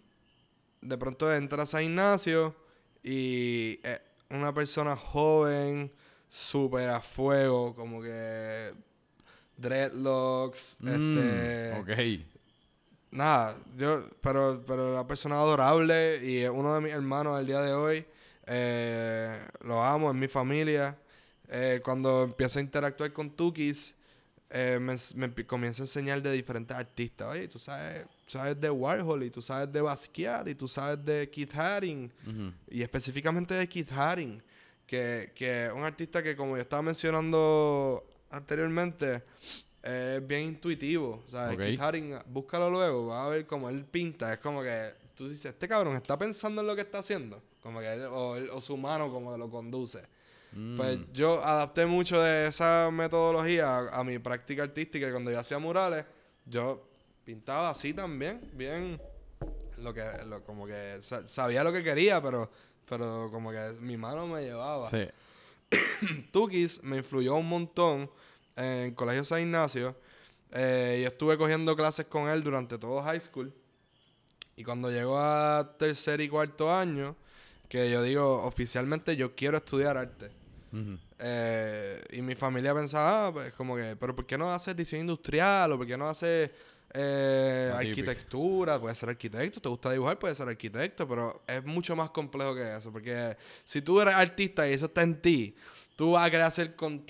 [0.88, 2.56] de pronto entra a San Ignacio
[3.04, 3.80] y
[4.30, 5.92] una persona joven,
[6.30, 8.74] súper a fuego, como que
[9.58, 11.80] dreadlocks, Mm, este...
[11.80, 12.26] ok.
[13.12, 17.62] Nada, yo, pero, pero la persona adorable y es uno de mis hermanos al día
[17.62, 18.06] de hoy.
[18.48, 20.98] Eh, lo amo, es mi familia.
[21.48, 23.96] eh, cuando empiezo a interactuar con Tukis,
[24.58, 27.28] eh, me, me comienzo a enseñar de diferentes artistas.
[27.28, 31.30] Oye, tú sabes, sabes de Warhol y tú sabes de Basquiat y tú sabes de
[31.30, 32.10] Keith Haring
[32.70, 34.42] y específicamente de Keith Haring,
[34.88, 39.24] que, que es un artista que como yo estaba mencionando anteriormente,
[39.84, 41.24] es bien intuitivo.
[41.28, 41.58] O sea, Ok.
[41.58, 44.32] Keith Haring, búscalo luego, vas a ver cómo él pinta.
[44.34, 47.42] Es como que tú dices, este cabrón está pensando en lo que está haciendo.
[47.62, 50.02] Como que él- o, él- o su mano como que lo conduce.
[50.56, 50.78] Mm.
[50.78, 55.40] Pues yo adapté mucho de esa metodología a, a mi práctica artística y cuando yo
[55.40, 56.06] hacía murales,
[56.46, 56.88] yo
[57.26, 59.00] pintaba así también, bien
[59.78, 62.50] lo que lo- como que sa- sabía lo que quería, pero
[62.88, 64.90] pero como que mi mano me llevaba.
[64.90, 65.06] Sí.
[66.32, 68.10] Tukis me influyó un montón
[68.56, 69.96] en el Colegio San Ignacio.
[70.52, 73.52] Eh, y estuve cogiendo clases con él durante todo high school.
[74.56, 77.16] Y cuando llegó a tercer y cuarto año,
[77.68, 80.30] que yo digo, oficialmente yo quiero estudiar arte.
[81.20, 85.02] Eh, y mi familia pensaba, ah, pues como que, pero ¿por qué no haces diseño
[85.02, 85.72] industrial?
[85.72, 86.52] ¿O por qué no haces
[86.94, 88.80] eh, arquitectura?
[88.80, 92.76] Puedes ser arquitecto, te gusta dibujar, puedes ser arquitecto, pero es mucho más complejo que
[92.76, 92.92] eso.
[92.92, 95.56] Porque si tú eres artista y eso está en ti,
[95.96, 97.06] tú vas a querer hacer con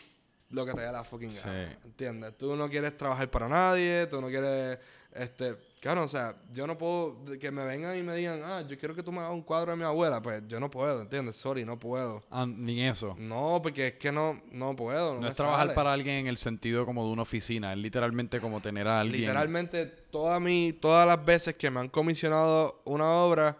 [0.51, 1.39] lo que te dé la fucking Sí.
[1.43, 1.77] gana.
[1.83, 2.37] ¿Entiendes?
[2.37, 4.77] Tú no quieres trabajar para nadie, tú no quieres,
[5.13, 5.55] este,
[5.85, 8.95] claro, o sea, yo no puedo, que me vengan y me digan, ah, yo quiero
[8.95, 11.35] que tú me hagas un cuadro de mi abuela, pues yo no puedo, ¿entiendes?
[11.35, 12.23] Sorry, no puedo.
[12.31, 13.15] Ah, ni eso.
[13.19, 15.21] No, porque es que no, no puedo.
[15.21, 15.75] No, es trabajar sale.
[15.75, 19.21] para alguien en el sentido como de una oficina, es literalmente como tener a alguien.
[19.21, 23.55] Literalmente, toda mi, todas las veces que me han comisionado una obra,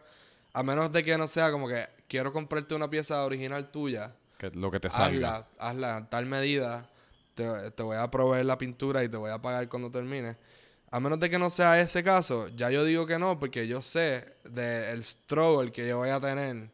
[0.52, 4.50] a menos de que no sea como que quiero comprarte una pieza original tuya, que
[4.50, 5.36] lo que te salga.
[5.36, 6.90] hazla, hazla en tal medida,
[7.36, 10.38] te, te voy a proveer la pintura y te voy a pagar cuando termine.
[10.96, 13.82] A menos de que no sea ese caso, ya yo digo que no, porque yo
[13.82, 16.70] sé del struggle que yo voy a tener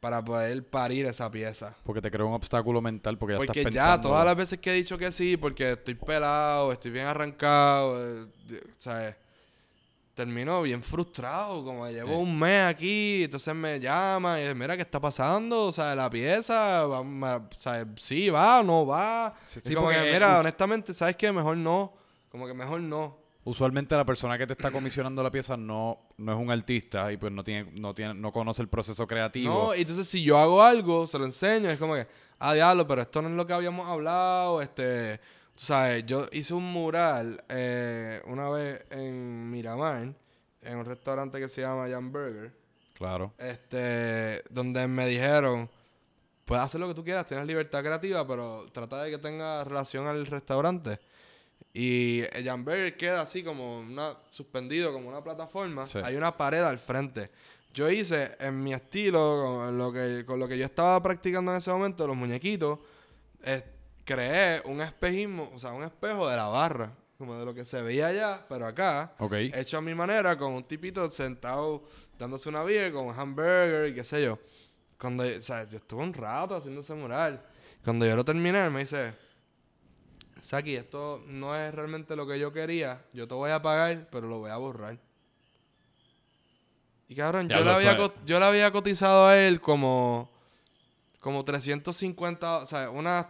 [0.00, 1.74] para poder parir esa pieza.
[1.84, 4.08] Porque te crea un obstáculo mental porque ya Porque estás ya pensando.
[4.08, 8.26] todas las veces que he dicho que sí, porque estoy pelado, estoy bien arrancado, eh,
[8.48, 9.14] de- ¿sabes?
[10.14, 12.14] Termino bien frustrado, como que llevo Sí.
[12.14, 15.66] un mes aquí, entonces me llama y dice, mira, ¿qué está pasando?
[15.66, 19.34] O sea, la pieza, va- ma- o sea, sí va, no va.
[19.44, 21.30] Sí, sí, como que, porque mira, honestamente, ¿sabes qué?
[21.30, 21.99] Mejor no.
[22.30, 23.18] Como que mejor no.
[23.42, 27.16] Usualmente la persona que te está comisionando la pieza no, no es un artista y
[27.16, 29.52] pues no tiene, no tiene, no conoce el proceso creativo.
[29.68, 32.06] No, y entonces si yo hago algo, se lo enseño, es como que,
[32.38, 35.18] ah, diablo, pero esto no es lo que habíamos hablado, este,
[35.54, 40.12] tú sabes, yo hice un mural eh, una vez en Miramar,
[40.62, 42.52] en un restaurante que se llama Jan Burger,
[42.94, 43.32] Claro.
[43.38, 45.70] este, donde me dijeron,
[46.44, 50.06] puedes hacer lo que tú quieras, tienes libertad creativa, pero trata de que tenga relación
[50.06, 51.00] al restaurante.
[51.72, 55.84] Y el Jan Burger queda así como una, suspendido, como una plataforma.
[55.84, 55.98] Sí.
[56.02, 57.30] Hay una pared al frente.
[57.72, 61.58] Yo hice en mi estilo, con lo que, con lo que yo estaba practicando en
[61.58, 62.80] ese momento, los muñequitos,
[63.44, 63.62] eh,
[64.04, 67.80] creé un espejismo, o sea, un espejo de la barra, como de lo que se
[67.82, 69.34] veía allá, pero acá, Ok.
[69.34, 71.84] hecho a mi manera, con un tipito sentado
[72.18, 74.38] dándose una beer, con un hamburger y qué sé yo.
[74.98, 77.40] Cuando, o sea, yo estuve un rato haciendo ese mural.
[77.84, 79.14] Cuando yo lo terminé, me dice,
[80.42, 83.02] Saki, esto no es realmente lo que yo quería.
[83.12, 84.98] Yo te voy a pagar, pero lo voy a borrar.
[87.08, 90.30] Y cabrón, yo, le había yo le había cotizado a él como,
[91.18, 93.28] como 350, o sea, una...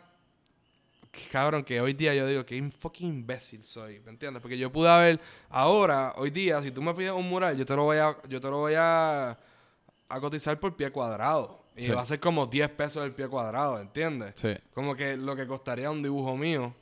[1.33, 4.41] Cabrón, que hoy día yo digo que fucking imbécil soy, ¿me entiendes?
[4.41, 7.75] Porque yo pude haber, ahora, hoy día, si tú me pides un mural, yo te
[7.75, 9.31] lo voy a, yo te lo voy a,
[10.09, 11.59] a cotizar por pie cuadrado.
[11.75, 11.89] Y Sí.
[11.91, 14.35] va a ser como 10 pesos el pie cuadrado, ¿entiendes?
[14.37, 14.55] Sí.
[14.75, 16.75] Como que lo que costaría un dibujo mío.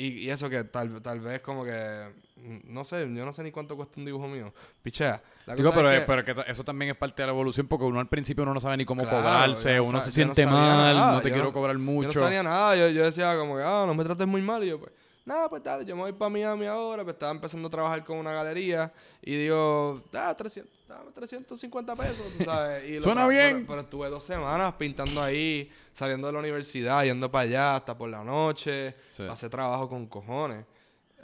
[0.00, 2.12] Y, y eso que tal, tal vez como que...
[2.36, 4.52] mm, No sé, yo no sé ni cuánto cuesta un dibujo mío.
[4.82, 5.20] Pichea.
[5.46, 7.66] La Digo, cosa pero, es que- pero que eso también es parte de la evolución
[7.66, 10.10] porque uno al principio uno no sabe ni cómo Claro, cobrarse, yo no uno se
[10.10, 12.18] yo siente no mal, nada, no te yo quiero no- cobrar Yo mucho.
[12.20, 12.76] no sabía nada.
[12.76, 14.62] Yo, yo decía como que, ah, no me trates muy mal.
[14.62, 14.92] Y yo, pues,
[15.24, 17.02] nada, pues dale, yo me voy para Miami ahora.
[17.02, 18.92] Pues estaba empezando a trabajar con una galería.
[19.20, 22.88] Y digo, ah, 300, dame 350 pesos, tú sabes.
[22.88, 23.56] Y lo Suena bien.
[23.56, 27.96] Pero, pero estuve dos semanas pintando ahí, saliendo de la universidad, yendo para allá hasta
[27.96, 28.94] por la noche.
[29.10, 29.24] Sí.
[29.26, 30.64] Pasé trabajo con cojones.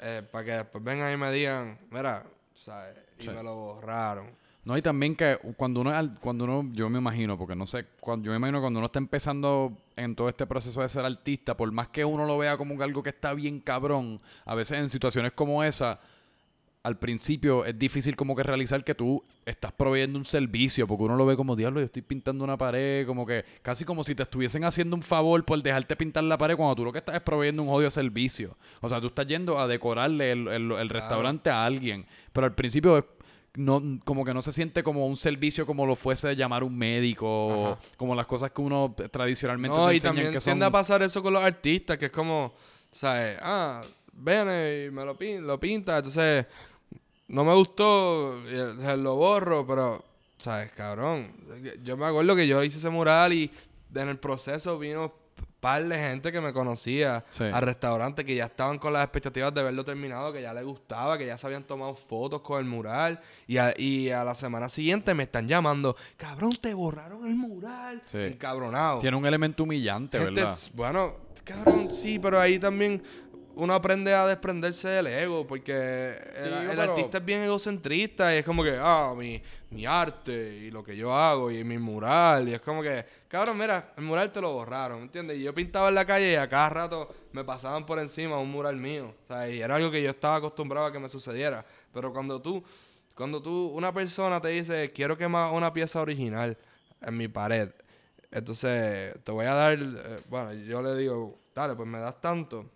[0.01, 2.97] eh, para que después vengan y me digan, mira, ¿sabes?
[3.19, 3.31] Y Sí.
[3.31, 4.27] me lo borraron.
[4.65, 8.25] No, y también que cuando uno, cuando uno, yo me imagino, porque no sé, cuando,
[8.27, 11.71] yo me imagino cuando uno está empezando en todo este proceso de ser artista, por
[11.71, 15.33] más que uno lo vea como algo que está bien cabrón, a veces en situaciones
[15.33, 16.01] como esa,
[16.85, 21.17] al principio es difícil como que realizar que tú estás proveyendo un servicio, porque uno
[21.17, 24.23] lo ve como, diablo, yo estoy pintando una pared, como que casi como si te
[24.23, 27.23] estuviesen haciendo un favor por dejarte pintar la pared cuando tú lo que estás es
[27.23, 28.57] proveyendo un jodido servicio.
[28.83, 32.55] O sea, tú estás yendo a decorarle el, el- el restaurante a alguien, pero al
[32.55, 33.05] principio es
[33.57, 37.73] no, como que no se siente como un servicio como lo fuese llamar un médico,
[37.77, 37.79] Ajá.
[37.97, 40.53] como las cosas que uno tradicionalmente No, y enseñan también que son...
[40.53, 42.53] tiende a pasar eso con los artistas, que es como,
[42.91, 43.39] ¿sabes?
[43.41, 43.81] Ah,
[44.13, 46.47] viene y me lo, pin- lo pinta, entonces
[47.29, 48.39] no me gustó,
[48.81, 50.05] sea, lo borro, pero,
[50.39, 50.71] ¿sabes?
[50.73, 51.33] Cabrón,
[51.83, 53.51] yo me acuerdo que yo hice ese mural y
[53.95, 57.45] en el proceso vino un par de gente que me conocía Sí.
[57.45, 61.17] al restaurante que ya estaban con las expectativas de verlo terminado, que ya les gustaba,
[61.17, 64.69] que ya se habían tomado fotos con el mural y a, y a la semana
[64.69, 68.19] siguiente me están llamando, cabrón, te borraron el mural, Sí.
[68.19, 68.99] encabronado.
[68.99, 70.59] Tiene un elemento humillante, Gente, ¿verdad?
[70.75, 71.15] bueno,
[71.45, 73.03] cabrón, sí, pero ahí también
[73.57, 78.63] uno aprende a desprenderse del ego, porque el, artista es bien egocentrista y es como
[78.63, 82.61] que, ah, mi, mi arte y lo que yo hago y mi mural, y es
[82.61, 85.39] como que, cabrón, mira, el mural te lo borraron, ¿me entiendes?
[85.39, 88.51] Y yo pintaba en la calle y a cada rato me pasaban por encima un
[88.51, 91.65] mural mío, o sea, y era algo que yo estaba acostumbrado a que me sucediera,
[91.93, 92.63] pero cuando tú,
[93.15, 96.57] cuando tú, una persona te dice, quiero que me hagas una pieza original
[97.01, 97.71] en mi pared,
[98.35, 102.69] entonces, te voy a dar, eh, bueno, yo le digo, dale, pues me das tanto.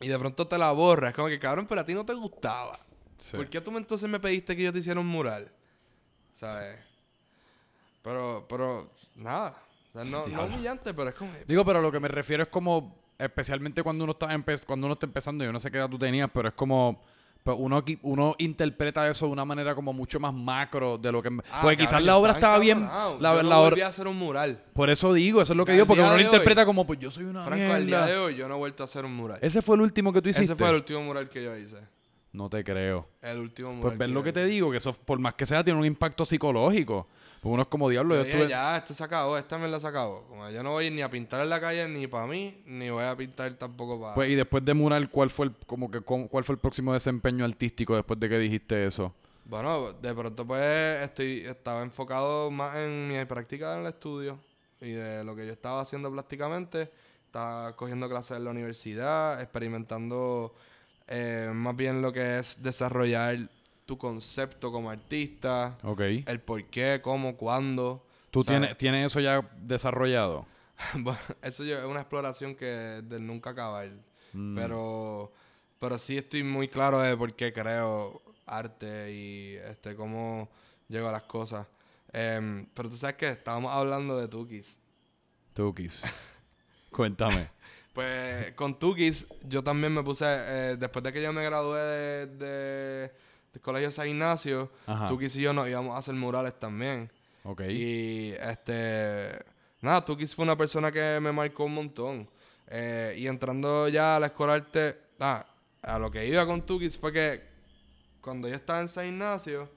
[0.00, 1.10] Y de pronto te la borras.
[1.10, 2.78] Es como que, cabrón, pero a ti no te gustaba.
[3.18, 3.36] Sí.
[3.36, 5.50] ¿Por qué tú entonces me pediste que yo te hiciera un mural?
[6.34, 6.78] ¿Sabes?
[8.02, 9.56] Pero, pero, nada.
[9.92, 10.46] O sea, no, no Diablo.
[10.54, 11.32] humillante, pero es como...
[11.46, 14.94] Digo, pero lo que me refiero es como, especialmente cuando uno está empe- cuando uno
[14.94, 17.02] está empezando, yo no sé qué edad tú tenías, pero es como
[17.42, 21.30] pues uno uno interpreta eso de una manera como mucho más macro de lo que
[21.50, 22.90] Ah, porque quizás la obra estaba bien la,
[23.36, 24.62] yo no la obra- volví a hacer un mural.
[24.74, 26.98] por eso digo, eso es lo que digo, porque uno lo hoy, interpreta como pues
[26.98, 29.14] yo soy una Franco, al día de hoy yo no he vuelto a hacer un
[29.14, 29.38] mural.
[29.40, 30.52] Ese fue el último que tú hiciste.
[30.52, 31.78] Ese fue el último mural que yo hice.
[32.32, 33.08] No te creo.
[33.22, 33.96] El último mural.
[33.96, 36.26] Pues que lo que te digo, que eso por más que sea tiene un impacto
[36.26, 37.08] psicológico.
[37.40, 39.86] Pues uno es como diablo, yo estuve ya, esto se acabó, esta me la se
[39.86, 40.24] acabó.
[40.28, 43.04] Como yo no voy ni a pintar en la calle ni para mí, ni voy
[43.04, 44.14] a pintar tampoco para...
[44.14, 47.44] Pues, y después de mural, ¿cuál fue el como que cuál fue el próximo desempeño
[47.44, 49.14] artístico después de que dijiste eso?
[49.44, 54.38] Bueno, de pronto pues estoy estaba enfocado más en mi práctica en el estudio
[54.80, 56.90] y de lo que yo estaba haciendo plásticamente.
[57.24, 60.54] Estaba cogiendo clases en la universidad, experimentando
[61.06, 63.48] eh, más bien lo que es desarrollar
[63.88, 66.00] tu concepto como artista, Ok.
[66.26, 68.04] el por qué, cómo, cuándo.
[68.30, 68.60] ¿Tú ¿sabes?
[68.60, 70.46] tienes, tienes eso ya desarrollado?
[70.94, 72.66] Bueno, eso yo- es una exploración que
[73.02, 73.88] del nunca acabar.
[74.34, 74.54] Mm.
[74.56, 75.32] Pero,
[75.78, 80.50] pero sí estoy muy claro de por qué creo arte y este cómo
[80.88, 81.66] llego a las cosas.
[82.12, 84.78] Em, pero tú sabes que estábamos hablando de Tukis.
[85.54, 86.02] Tukis.
[86.92, 87.48] Cuéntame.
[87.94, 92.26] Pues con Tukis yo también me puse, eh, después de que yo me gradué de,
[92.28, 93.12] de-
[93.58, 95.08] del colegio San Ignacio, Ajá.
[95.08, 97.10] Tukis y yo nos íbamos a hacer murales también.
[97.42, 97.62] Ok.
[97.68, 99.44] Y este.
[99.80, 102.28] Nada, Tukis fue una persona que me marcó un montón.
[102.68, 104.98] Eh, y entrando ya a la escuela de arte.
[105.20, 105.44] Ah,
[105.82, 107.42] a lo que iba con Tukis fue que
[108.20, 109.68] cuando yo estaba en San Ignacio,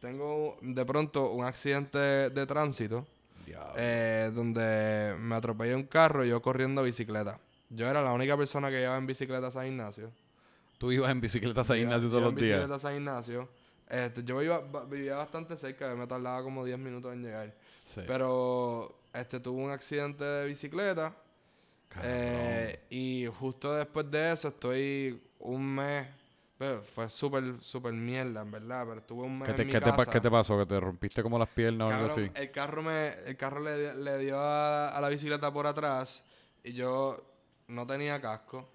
[0.00, 3.06] tengo de pronto un accidente de, tránsito.
[3.76, 7.40] Eh, donde me atropellé un carro y yo corriendo bicicleta.
[7.68, 10.12] Yo era la única persona que llevaba en bicicleta a San Ignacio.
[10.80, 12.48] Tú ibas en bicicleta a San Ignacio todos los en días.
[12.58, 13.48] bicicleta a San Ignacio.
[13.86, 17.54] Este, yo iba, ba- vivía bastante cerca, me tardaba como 10 minutos en llegar.
[17.84, 18.00] Sí.
[18.06, 21.14] Pero este tuvo un accidente de bicicleta.
[22.02, 26.08] Eh, y justo después de eso estoy un mes.
[26.56, 28.84] Pero fue súper, súper mierda, en verdad.
[28.86, 30.10] Pero estuve un mes ¿Qué te, en mi qué te casa.
[30.10, 30.58] qué te pasó?
[30.58, 32.30] ¿Que te rompiste como las piernas o algo así?
[32.34, 36.26] El carro, me, el carro le, le dio a, a la bicicleta por atrás
[36.64, 37.22] y yo
[37.68, 38.68] no tenía casco.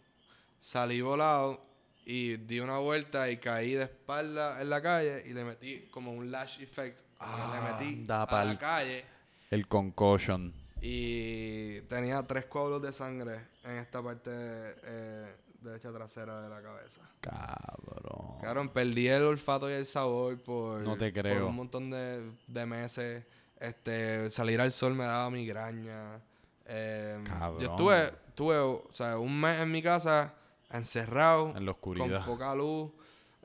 [0.60, 1.65] Salí volado
[2.06, 6.12] y di una vuelta y caí de espalda en la calle y le metí como
[6.14, 7.00] un lash effect.
[7.20, 9.06] que le metí Anda a la calle
[9.50, 10.54] El concussion.
[10.82, 17.02] y tenía tres coágulos de sangre en esta parte eh, derecha trasera de la cabeza.
[17.22, 18.38] Cabrón.
[18.42, 21.48] Cabrón, perdí el olfato y el sabor por, No te por creo.
[21.48, 23.24] un montón de, de meses.
[23.60, 26.20] Este, salir al sol me daba migraña.
[26.68, 27.62] Eh, Cabrón.
[27.62, 30.34] Yo estuve, tuve, o sea, un mes en mi casa
[30.72, 32.92] encerrado, En la con poca luz.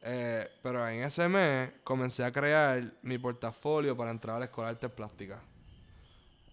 [0.02, 4.68] eh, pero en ese mes comencé a crear mi portafolio para entrar a la escuela
[4.70, 5.40] de artes plásticas.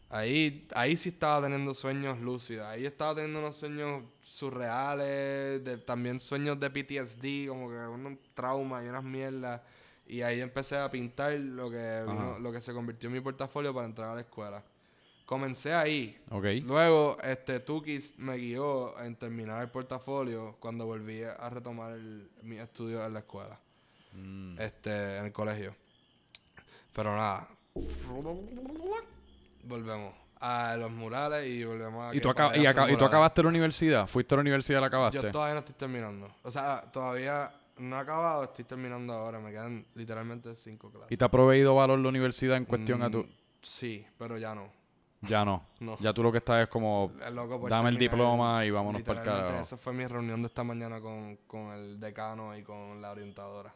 [0.10, 2.66] Ahí, ahí sí estaba teniendo sueños lúcidos.
[2.66, 8.86] Ahí estaba teniendo unos sueños surreales, de, también sueños de PTSD, como que unos traumas
[8.86, 9.62] y unas mierdas.
[10.06, 12.40] Y ahí empecé a pintar lo que, Ajá.
[12.40, 14.64] lo que se convirtió en mi portafolio para entrar a la escuela.
[15.28, 16.18] Comencé ahí.
[16.66, 22.58] Luego, este, Tukis me guió en terminar el portafolio cuando volví a retomar el, mi
[22.58, 23.60] estudio en la escuela,
[24.14, 24.58] Mm.
[24.58, 25.76] este, en el colegio.
[26.94, 27.46] Pero nada.
[29.64, 32.16] Volvemos a los murales y volvemos a.
[32.16, 32.30] ¿Y tú,
[32.90, 34.08] y, tú acabaste la universidad?
[34.08, 35.18] ¿Fuiste a la universidad y la acabaste?
[35.22, 36.34] Yo todavía no estoy terminando.
[36.44, 39.40] O sea, todavía No he acabado, estoy terminando ahora.
[39.40, 41.12] Me quedan literalmente cinco clases.
[41.12, 43.20] ¿Y te ha proveído valor la universidad en cuestión a tu...?
[43.20, 43.30] Mm,
[43.62, 44.72] Sí, pero ya no.
[45.22, 45.64] Ya no.
[45.80, 45.98] No.
[46.00, 47.12] Ya tú lo que estás es como...
[47.26, 49.64] Es loco por Dame el diploma y vámonos pa'l Literalmente, carajo.
[49.64, 53.74] Esa fue mi reunión de esta mañana con, con el decano y con la orientadora.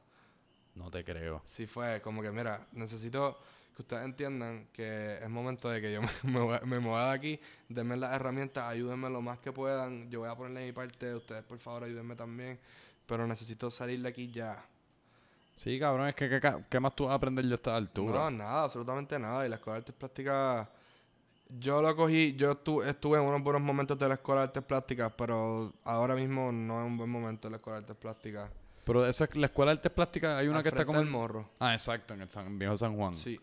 [0.75, 1.41] No te creo.
[1.47, 3.39] Sí fue como que, mira, necesito
[3.75, 7.39] que ustedes entiendan que es momento de que yo me, me, me mueva de aquí,
[7.67, 11.43] denme las herramientas, ayúdenme lo más que puedan, yo voy a ponerle mi parte, ustedes
[11.43, 12.59] por favor ayúdenme también,
[13.07, 14.63] pero necesito salir de aquí ya.
[15.57, 18.13] Sí, cabrón, es que ¿qué, ca- qué más tú vas a aprender de esta altura?
[18.13, 19.45] No, nada, absolutamente nada.
[19.45, 20.67] Y la escuela de artes plásticas,
[21.59, 24.63] yo lo cogí, yo estu- estuve en unos buenos momentos de la escuela de artes
[24.63, 28.49] plásticas, pero ahora mismo no es un buen momento de la escuela de artes plásticas.
[28.83, 30.99] Pero esa es la escuela de artes plásticas, hay una Al que está como...
[31.01, 31.49] en- morro.
[31.59, 33.15] Ah, exacto, en el San- viejo San Juan.
[33.15, 33.39] Sí.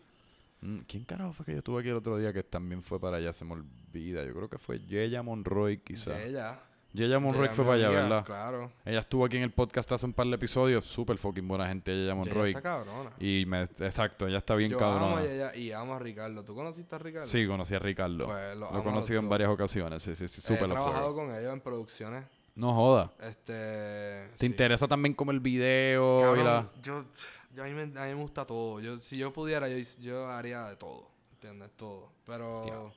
[0.61, 3.17] Mm, ¿Quién carajo fue que yo estuve aquí el otro día que también fue para
[3.17, 3.31] allá?
[3.31, 4.25] Se me olvida.
[4.25, 6.21] Yo creo que fue Yeya Monroy, quizá.
[6.21, 6.59] Ella.
[6.91, 8.25] Yeya Monroy Ella, fue para allá, amiga, ¿verdad?
[8.25, 8.71] Claro.
[8.83, 10.85] Ella estuvo aquí en el podcast hace un par de episodios.
[10.85, 12.49] Súper fucking buena gente, Ella Monroy.
[12.49, 13.11] está cabrona.
[13.19, 13.61] Y me...
[13.61, 15.21] Exacto, ella está bien yo amo cabrona.
[15.21, 16.43] a ella y amo a Ricardo.
[16.43, 17.27] ¿Tú conociste a Ricardo?
[17.27, 18.25] Sí, conocí a Ricardo.
[18.25, 20.01] Pues, lo amo he conocido en varias ocasiones.
[20.01, 20.41] Sí, sí, sí.
[20.41, 22.25] Súper He trabajado con ellos en producciones.
[22.55, 23.11] No joda.
[23.21, 23.53] Este.
[23.53, 24.45] ¿Te sí.
[24.47, 26.69] interesa también como el video y Cabrón, la...
[26.81, 27.05] yo,
[27.53, 28.79] yo a, mí me, a mí me gusta todo.
[28.79, 31.07] Yo, si yo pudiera, yo, yo haría de todo.
[31.33, 31.69] ¿Entiendes?
[31.77, 32.11] Todo.
[32.25, 32.91] Pero.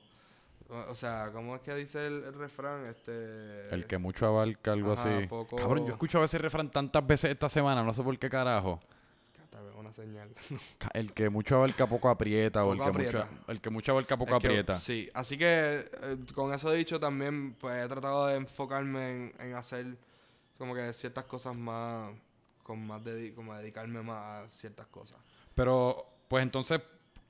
[0.89, 2.85] O, sea, ¿cómo es que dice el, el refrán?
[2.87, 3.67] Este.
[3.73, 5.27] El que mucho abarca, algo Ajá, así.
[5.27, 8.29] poco- Cabrón, yo he escuchado ese refrán tantas veces esta semana, no sé por qué
[8.29, 8.79] carajo.
[9.77, 10.29] Una señal.
[10.93, 13.27] El que mucho abarca poco aprieta, o el que, mucho, aprieta.
[13.47, 14.79] el que mucho abarca poco Es que- aprieta.
[14.79, 15.45] sí, así que
[16.01, 19.97] eh, con eso dicho también pues he tratado de enfocarme en, en hacer
[20.57, 22.11] como que ciertas cosas más,
[22.63, 25.17] con más dedi- como dedicarme más a ciertas cosas.
[25.53, 26.79] Pero, pues entonces,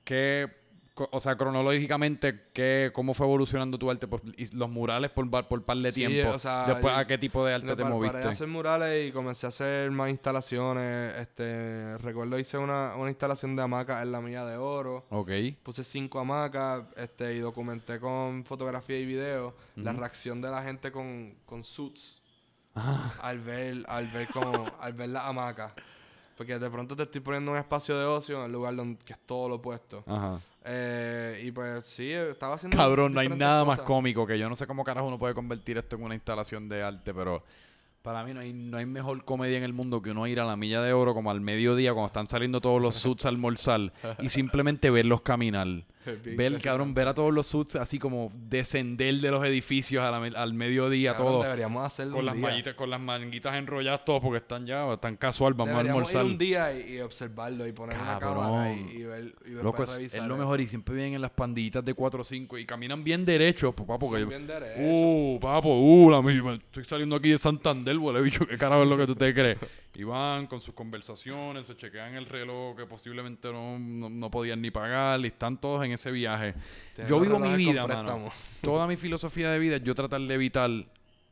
[0.04, 0.50] ¿qué,
[0.96, 4.08] o sea, cronológicamente, ¿qué, cómo fue evolucionando tu arte?
[4.08, 6.34] Pues, y los murales por, por par de Sí, tiempo.
[6.34, 8.18] o sea, Después, ¿a qué tipo de arte te par- Paré moviste?
[8.20, 11.16] de hacer murales y comencé a hacer más instalaciones.
[11.18, 15.06] Este, recuerdo hice una, una instalación de hamacas en la milla de oro.
[15.10, 15.32] Ok.
[15.64, 20.92] Puse cinco hamacas este, y documenté con fotografía y video la reacción de la gente
[20.92, 22.20] con, con suits
[22.76, 23.14] Ah.
[23.22, 25.74] al ver, al ver como, al ver las hamacas.
[26.36, 29.14] Porque de pronto te estoy poniendo un espacio de ocio en el lugar donde que
[29.14, 30.04] es todo lo opuesto.
[30.08, 30.40] Ajá.
[30.66, 32.78] Eh, y pues sí, estaba haciendo.
[32.78, 35.78] Cabrón, no hay nada más cómico que yo no sé cómo carajo uno puede convertir
[35.78, 37.44] esto en una instalación de arte, pero
[38.02, 40.46] para mí no hay, no hay mejor comedia en el mundo que uno ir a
[40.46, 43.94] la milla de oro como al mediodía cuando están saliendo todos los suits a almorzar
[44.20, 45.68] y simplemente verlos caminar.
[46.36, 50.18] Ver, cabrón, ver a todos los suits así como descender de los edificios a la
[50.40, 51.44] al mediodía, Cabrón, todo.
[51.44, 52.44] Deberíamos hacerlo Con las, día.
[52.44, 56.26] mallitas, con las manguitas enrolladas todos porque están ya, están casual, vamos Deberíamos a almorzar.
[56.26, 59.64] ir un día y, y observarlo y poner una cámara y, y ver, y ver
[59.64, 60.38] Loco, para es, lo eso.
[60.38, 63.74] mejor y siempre vienen en las pandillitas de 4 o 5 y caminan bien derechos,
[63.76, 64.78] pues, bien derechos.
[64.80, 66.54] Uh, papo, uh, la misma.
[66.56, 69.58] Estoy saliendo aquí de Santander, huele bicho, qué carajo es lo que tú te crees.
[69.96, 74.60] Y van con sus conversaciones, se chequean el reloj que posiblemente no, no, no podían
[74.60, 76.54] ni pagar y están todos en ese viaje.
[76.96, 78.32] Tienen Yo vivo mi vida, mano.
[78.62, 80.70] Toda mi filosofía de vida yo tratar de evitar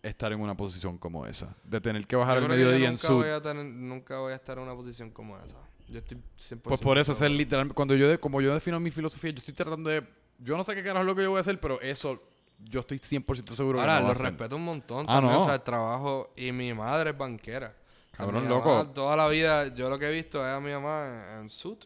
[0.03, 1.55] estar en una posición como esa.
[1.63, 3.15] De tener que bajar que yo mediodía en nunca su...
[3.17, 5.57] voy a tener- nunca voy a estar en una posición como esa.
[5.87, 7.75] Yo estoy 100% Pues por eso, es literalmente...
[7.75, 10.03] Cuando yo, de- como yo defino mi filosofía, yo estoy tratando de...
[10.39, 12.19] Yo no sé qué carajo es lo que yo voy a hacer, pero eso
[12.57, 14.25] yo estoy 100% seguro que Ahora, no va lo hacer.
[14.27, 15.05] respeto un montón.
[15.07, 15.41] Ah, también, no.
[15.41, 16.31] O sea, el trabajo.
[16.35, 17.75] Y mi madre es banquera.
[18.13, 18.69] O sea, Cabrón, mi loco.
[18.77, 21.49] mamá, toda la vida, yo lo que he visto es a mi mamá en, en
[21.49, 21.85] suit.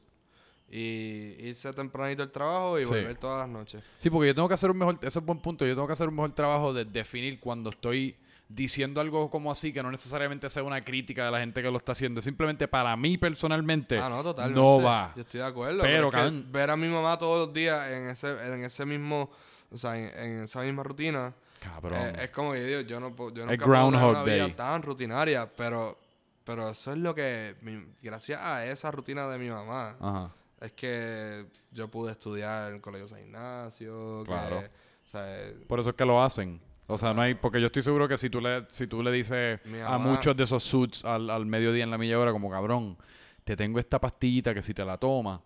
[0.69, 2.89] Y irse tempranito al trabajo y Sí.
[2.89, 3.83] volver todas las noches.
[3.97, 4.95] Sí, porque yo tengo que hacer un mejor...
[4.99, 5.65] Ese es un buen punto.
[5.65, 8.15] Yo tengo que hacer un mejor trabajo de definir cuando estoy
[8.47, 11.77] diciendo algo como así, que no necesariamente sea una crítica de la gente que lo
[11.77, 12.21] está haciendo.
[12.21, 14.59] Simplemente para mí personalmente Ah, no, totalmente.
[14.59, 15.13] no va.
[15.15, 15.81] Yo estoy de acuerdo.
[15.81, 16.47] Pero, cabrón.
[16.51, 19.29] ver a mi mamá todos los días en ese, en ese mismo,
[19.71, 21.99] o sea, en, en esa misma rutina, Cabrón.
[21.99, 24.53] eh, es como que yo, digo, yo no puedo, yo nunca puedo una vida Day.
[24.53, 25.97] tan rutinaria, pero,
[26.43, 30.31] pero eso es lo que, mi- gracias a esa rutina de mi mamá, Ajá.
[30.61, 34.59] Es que yo pude estudiar en el Colegio San Ignacio, que, Claro.
[34.59, 36.59] o sea, eh, Por eso es que lo hacen.
[36.87, 37.33] O sea, no hay...
[37.33, 40.43] Porque yo estoy seguro que si tú le, si tú le dices a muchos de
[40.43, 42.97] esos suits al, al mediodía en la milla hora como cabrón,
[43.43, 45.39] te tengo esta pastillita que si te la tomas,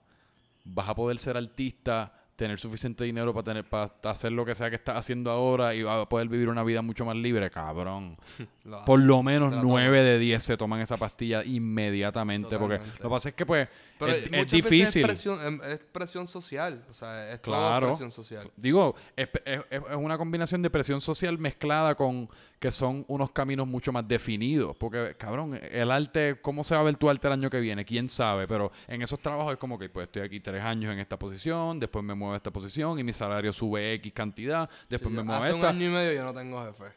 [0.66, 4.70] vas a poder ser artista, tener suficiente dinero para tener para hacer lo que sea
[4.70, 8.18] que estás haciendo ahora y vas a poder vivir una vida mucho más libre, cabrón.
[8.64, 8.86] lo.
[8.86, 12.58] Por lo menos 9 de 10 se toman esa pastilla inmediatamente.
[12.58, 13.68] Porque lo que pasa es que, pues,
[14.00, 14.80] Pero es, difícil.
[14.80, 17.88] veces es presión, em, es presión social, o sea, es Claro.
[17.88, 18.50] todo presión social.
[18.56, 22.30] Digo, es, es- es una combinación de presión social mezclada con
[22.60, 24.76] que son unos caminos mucho más definidos.
[24.78, 27.84] Porque, cabrón, el arte, ¿cómo se va a ver tu arte el año que viene?
[27.86, 28.48] ¿Quién sabe?
[28.48, 31.80] Pero en esos trabajos es como que, pues, estoy aquí tres años en esta posición,
[31.80, 35.24] después me muevo a esta posición y mi salario sube X cantidad, después Sí, me
[35.24, 35.70] muevo a hace un esta.
[35.70, 36.94] año y medio yo no tengo jefe.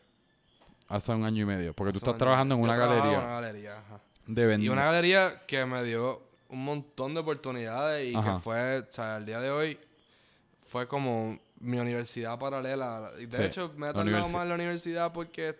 [0.88, 1.72] Hace un año y medio.
[1.74, 3.12] Porque tú Hace estás trabajando en una galería.
[3.18, 4.00] En una galería, ajá.
[4.26, 4.56] De.
[4.60, 6.22] Y una galería que me dio
[6.52, 8.34] un montón de oportunidades y Ajá.
[8.34, 9.78] que fue, o sea, al día de hoy
[10.66, 13.10] fue como mi universidad paralela.
[13.18, 15.56] Y de Sí, hecho, me he la tardado más en la universidad porque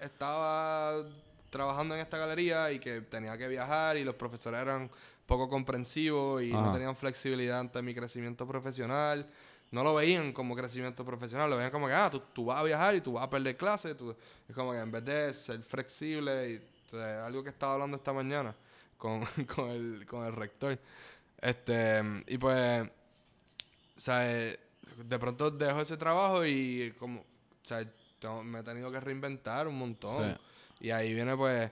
[0.00, 1.02] estaba
[1.50, 4.90] trabajando en esta galería y que tenía que viajar y los profesores eran
[5.26, 6.62] poco comprensivos y Ajá.
[6.66, 9.26] no tenían flexibilidad ante mi crecimiento profesional.
[9.70, 12.62] No lo veían como crecimiento profesional, lo veían como que, ah, tú, tú vas a
[12.64, 13.96] viajar y tú vas a perder clases.
[14.48, 16.56] Es como que en vez de ser flexible, y,
[16.88, 18.54] o sea, algo que estaba hablando esta mañana
[19.04, 19.22] con,
[19.54, 20.78] con, el, con el rector.
[21.42, 22.82] Este, y pues,
[23.96, 24.58] o sea, eh,
[25.04, 27.24] de pronto dejo ese trabajo y como, o
[27.68, 27.84] sea,
[28.18, 30.32] tengo- me he tenido que reinventar un montón.
[30.78, 30.86] Sí.
[30.86, 31.70] Y ahí viene pues,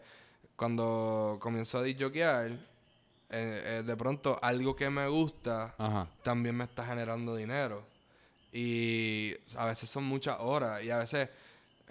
[0.57, 2.59] cuando comienzo a disjoquear, eh,
[3.31, 6.07] eh, de pronto algo que me gusta Ajá.
[6.23, 7.87] también me está generando dinero.
[8.53, 11.31] Y a veces son muchas horas y a veces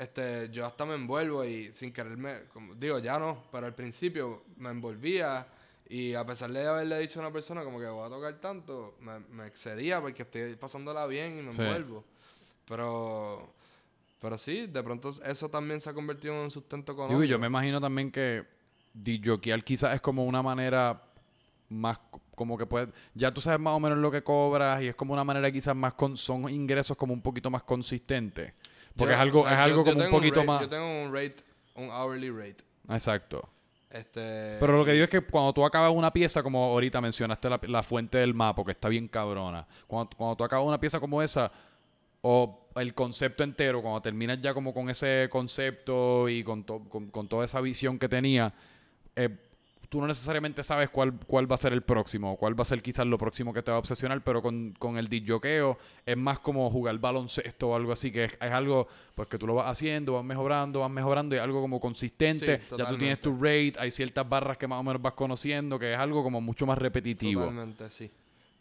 [0.01, 4.43] este, yo hasta me envuelvo y sin quererme, como, digo, ya no, pero al principio
[4.57, 5.45] me envolvía
[5.87, 8.95] y a pesar de haberle dicho a una persona como que voy a tocar tanto,
[9.01, 11.61] me, me excedía porque estoy pasándola bien y me Sí.
[11.61, 12.03] envuelvo.
[12.67, 13.53] Pero,
[14.19, 17.19] pero sí, de pronto eso también se ha convertido en un sustento económico.
[17.21, 18.45] Digo, yo me imagino también que
[18.93, 21.01] disjoquear quizás es como una manera
[21.69, 24.87] más co- como que puede ya tú sabes más o menos lo que cobras y
[24.87, 28.53] es como una manera quizás más con son ingresos como un poquito más consistentes
[29.01, 30.69] porque Yo- es algo o sea, es algo yo como un poquito rate- más Yo
[30.69, 31.35] tengo un rate,
[31.75, 32.57] un hourly rate.
[32.89, 33.49] exacto
[33.89, 37.49] Este, pero lo que digo es que cuando tú acabas una pieza como ahorita mencionaste
[37.49, 40.99] la, la fuente del mapa que está bien cabrona cuando, cuando tú acabas una pieza
[40.99, 41.51] como esa
[42.21, 47.07] o el concepto entero, cuando terminas ya como con ese concepto y con, to- con,
[47.09, 48.53] con toda esa visión que tenía,
[49.15, 49.29] eh,
[49.91, 52.81] tú no necesariamente sabes cuál, cuál va a ser el próximo, cuál va a ser
[52.81, 56.39] quizás lo próximo que te va a obsesionar, pero con, con el disjoqueo es más
[56.39, 59.67] como jugar baloncesto o algo así, que es, es algo pues que tú lo vas
[59.69, 63.35] haciendo, vas mejorando, vas mejorando, y es algo como consistente, Sí, ya tú tienes tu
[63.35, 66.65] rate, hay ciertas barras que más o menos vas conociendo, que es algo como mucho
[66.65, 67.41] más repetitivo.
[67.41, 68.09] Totalmente, sí.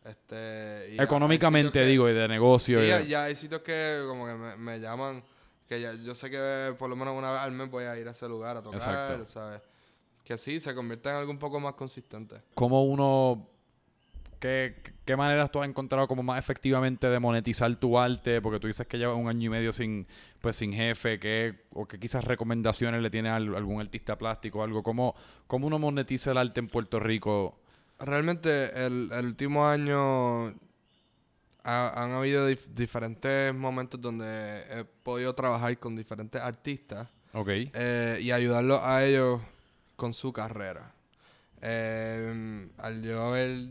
[0.04, 2.80] Este, y Económicamente, digo, y de negocio.
[2.80, 5.22] Sí, y ya, de- ya hay sitios que como que me, me llaman,
[5.68, 8.08] que ya, yo sé que por lo menos una vez al mes voy a ir
[8.08, 9.26] a ese lugar a tocar, Exacto.
[9.26, 9.60] ¿sabes?
[10.30, 12.36] Que sí, se convierte en algo un poco más consistente.
[12.54, 13.48] ¿Cómo uno...
[14.38, 18.40] ¿Qué, qué maneras tú has encontrado como más efectivamente de monetizar tu arte?
[18.40, 20.06] Porque tú dices que llevas un año y medio sin,
[20.40, 24.60] pues, sin jefe, ¿qué, o que quizás recomendaciones le tienes a al- algún artista plástico
[24.60, 24.84] o algo.
[24.84, 25.16] ¿Cómo,
[25.48, 27.58] ¿Cómo uno monetiza el arte en Puerto Rico?
[27.98, 30.46] Realmente el, el último año
[31.64, 37.48] ha- han habido dif- diferentes momentos donde he podido trabajar con diferentes artistas Ok.
[37.48, 39.40] eh, y ayudarlos a ellos
[40.00, 40.94] con su carrera.
[41.60, 43.68] Eh, al yo haber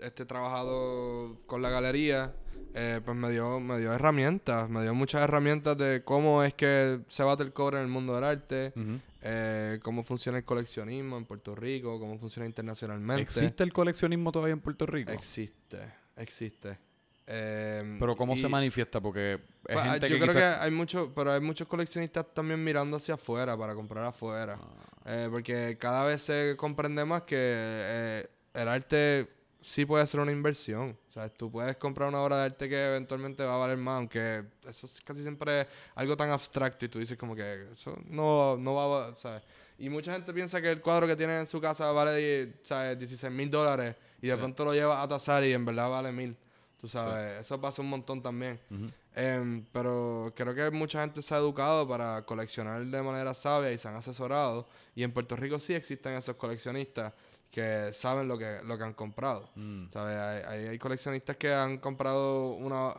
[0.00, 2.34] este, trabajado con la galería,
[2.74, 7.00] eh, pues me dio, me dio herramientas, me dio muchas herramientas de cómo es que
[7.08, 8.72] se bate el cobre en el mundo del arte,
[9.20, 13.24] eh, cómo funciona el coleccionismo en Puerto Rico, cómo funciona internacionalmente.
[13.24, 15.12] ¿Existe el coleccionismo todavía en Puerto Rico?
[15.12, 16.78] Existe, existe.
[17.26, 18.98] Eh, Pero ¿cómo se manifiesta?
[19.02, 19.40] Porque es
[19.74, 20.56] pues, gente yo que creo quizás...
[20.58, 24.58] que hay muchos, pero hay muchos coleccionistas también mirando hacia afuera para comprar afuera.
[24.58, 24.95] Ah.
[25.06, 29.28] Eh, porque cada vez se comprende más que eh, el arte
[29.60, 30.98] sí puede ser una inversión.
[31.08, 33.96] O sea, tú puedes comprar una obra de arte que eventualmente va a valer más,
[33.98, 38.56] aunque eso es casi siempre algo tan abstracto y tú dices como que eso no,
[38.56, 39.16] no va a...
[39.16, 39.42] ¿sabes?
[39.78, 42.98] Y mucha gente piensa que el cuadro que tiene en su casa vale ¿sabes?
[42.98, 44.38] 16 mil dólares y de Sí.
[44.38, 46.36] pronto lo lleva a tasar y en verdad vale mil.
[46.80, 48.58] Tú sabes, eso pasa un montón también.
[48.70, 48.90] Ujú.
[49.18, 53.78] Em, pero creo que mucha gente se ha educado para coleccionar de manera sabia y
[53.78, 54.68] se han asesorado.
[54.94, 57.14] Y en Puerto Rico sí existen esos coleccionistas
[57.50, 59.48] que saben lo que, lo que han comprado.
[59.54, 59.86] Mm.
[59.90, 60.44] ¿Sabes?
[60.46, 62.94] Hay, hay, coleccionistas que han comprado una...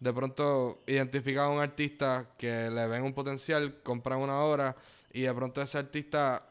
[0.00, 4.74] De pronto identifican a un artista que le ven un potencial, compran una obra
[5.12, 6.44] y de pronto ese artista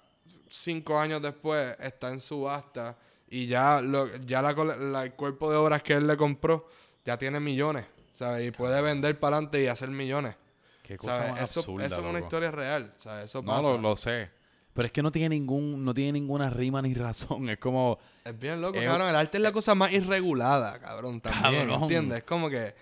[0.50, 2.98] cinco años después está en subasta
[3.30, 6.68] y ya, lo, ya la- el cuerpo de obras que él le compró
[7.06, 7.86] ya tiene millones,
[8.18, 8.48] ¿sabes?
[8.48, 10.36] Y puede vender para adelante y hacer millones.
[10.84, 11.32] Qué cosa ¿sabes?
[11.34, 13.26] más Eso, absurda, eso es una historia real, ¿sabes?
[13.26, 13.62] Eso No, pasa.
[13.62, 14.30] lo, lo sé.
[14.74, 17.50] Pero es que no tiene ningún, no tiene ninguna rima ni razón.
[17.50, 18.00] Es como...
[18.24, 19.10] Es bien loco, Es- cabrón.
[19.10, 21.84] El arte es la cosa más irregulada, cabrón, también, Cabrón.
[21.84, 22.18] ¿entiendes?
[22.20, 22.74] Es como que,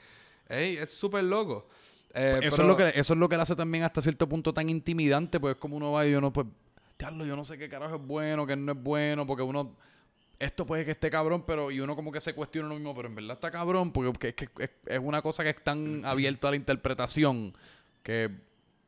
[0.50, 1.68] ey, es súper loco.
[2.14, 4.28] Eh, eso, pero- es lo que, eso es lo que le hace también hasta cierto
[4.30, 6.48] punto tan intimidante, pues es como uno va y uno, pues,
[6.98, 9.76] diablo, yo no sé qué carajo es bueno, qué no es bueno, porque uno,
[10.40, 13.08] esto puede que esté cabrón, pero, y uno como que se cuestiona uno mismo, pero
[13.08, 16.48] en verdad está cabrón, porque, es que es, es una cosa que es tan abierto
[16.48, 17.54] a la interpretación,
[18.04, 18.32] que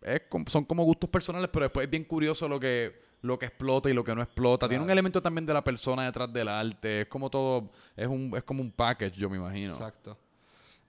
[0.01, 3.89] es son como gustos personales, pero después es bien curioso lo que, lo que explota
[3.89, 4.69] y lo que no explota.
[4.69, 8.33] Tiene un elemento también de la persona detrás del arte, es como todo, es un,
[8.35, 9.73] es como un package, yo me imagino.
[9.73, 10.17] Exacto.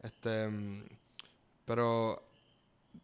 [0.03, 0.49] Este,
[1.65, 2.23] pero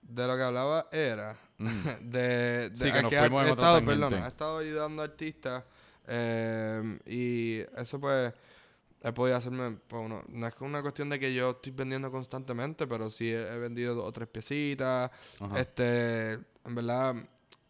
[0.02, 1.66] de lo que hablaba era Mm.
[2.10, 5.64] de, de Sí, que nos fuimos he otra estado, he estado ayudando a artistas
[6.06, 8.32] Eh, y eso pues
[9.02, 12.86] he podido hacerme, pues, uno- no es una cuestión de que yo estoy vendiendo constantemente,
[12.86, 15.10] pero sí he, he vendido dos o tres piecitas.
[15.40, 15.60] Ajá.
[15.60, 17.14] Este, en verdad,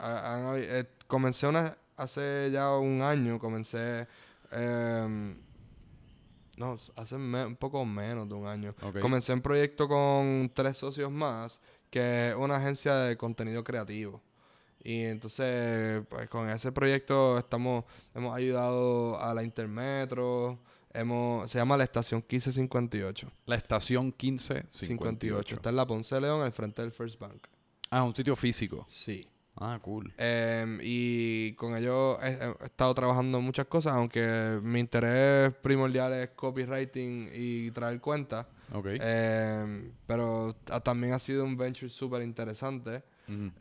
[0.01, 4.07] eh, comencé una, hace ya un año, comencé,
[4.53, 5.37] em,
[6.57, 8.75] no, hace me- un poco menos de un año.
[9.01, 11.61] Comencé un proyecto con tres socios más,
[11.91, 14.21] que es una agencia de contenido creativo.
[14.85, 20.61] Y entonces, pues con ese proyecto estamos, hemos ayudado a la Intermetro,
[20.93, 23.33] hemos, se llama la estación 1558.
[23.47, 24.87] La estación 1558.
[24.87, 25.57] 58.
[25.57, 27.47] Está en la Ponce de León, al frente del First Bank.
[27.91, 28.85] Ah, un sitio físico.
[28.87, 29.27] Sí.
[29.57, 30.13] Ah, cool.
[30.19, 36.31] Em, y con ello he, he estado trabajando muchas cosas, aunque mi interés primordial es
[36.31, 38.47] copywriting y traer cuentas.
[38.73, 38.89] Ok.
[39.01, 43.03] Em, pero también ha sido un venture súper interesante.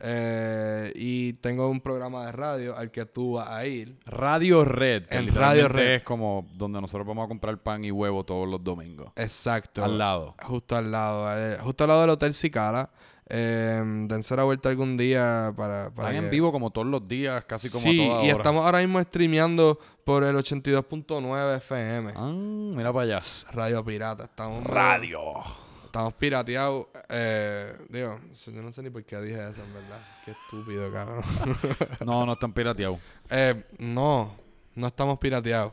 [0.00, 3.96] Eh, y tengo un programa de radio al que tú vas a ir.
[4.06, 5.04] Radio Red.
[5.06, 5.94] Que En Radio Red.
[5.96, 9.12] es como donde nosotros vamos a comprar pan y huevo todos los domingos.
[9.16, 9.84] Exacto.
[9.84, 10.34] Al lado.
[10.42, 11.26] Justo al lado.
[11.38, 12.90] eh, justo al lado del Hotel Cicala.
[13.26, 17.42] Em, dense la vuelta algún día para, para Están en vivo como todos los días,
[17.46, 18.36] casi como sí, a toda y hora.
[18.36, 22.12] estamos ahora mismo streameando por el 82.9 FM.
[22.14, 23.20] Ah, mira para allá.
[23.52, 24.24] Radio Pirata.
[24.24, 25.20] Estamos Radio.
[25.94, 26.88] Estamos pirateados.
[27.08, 30.00] Eh, digo, yo no sé ni por qué dije eso, en verdad.
[30.24, 31.22] Qué estúpido, cabrón.
[32.04, 32.98] No, no están pirateados.
[33.30, 34.36] Eh, no,
[34.74, 35.72] no estamos pirateados.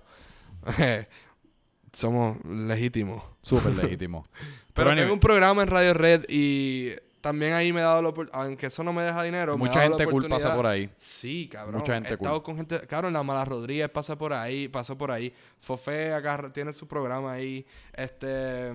[0.78, 1.08] Eh,
[1.92, 3.24] somos legítimos.
[3.42, 4.28] Súper legítimo.
[4.76, 8.10] Pero, anyway, tengo un programa en Radio Red y también ahí me he dado la
[8.10, 9.58] oportunidad, aunque eso no me deja dinero.
[9.58, 10.88] me mucha la gente cool pasa por ahí.
[11.00, 11.80] Sí, cabrón.
[11.80, 12.80] Mucha gente He estado con gente.
[12.86, 15.34] Cabrón, la Mala Rodríguez pasa por ahí, pasó por ahí.
[15.60, 17.66] Fofé acá tiene su programa ahí.
[17.92, 18.72] Este.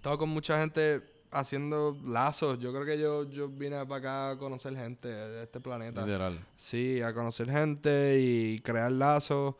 [0.00, 2.58] Estado con mucha gente haciendo lazos.
[2.58, 6.00] Yo creo que yo, yo vine para acá a conocer gente de este planeta.
[6.06, 6.42] Literal.
[6.56, 9.56] Sí, a conocer gente y crear lazos.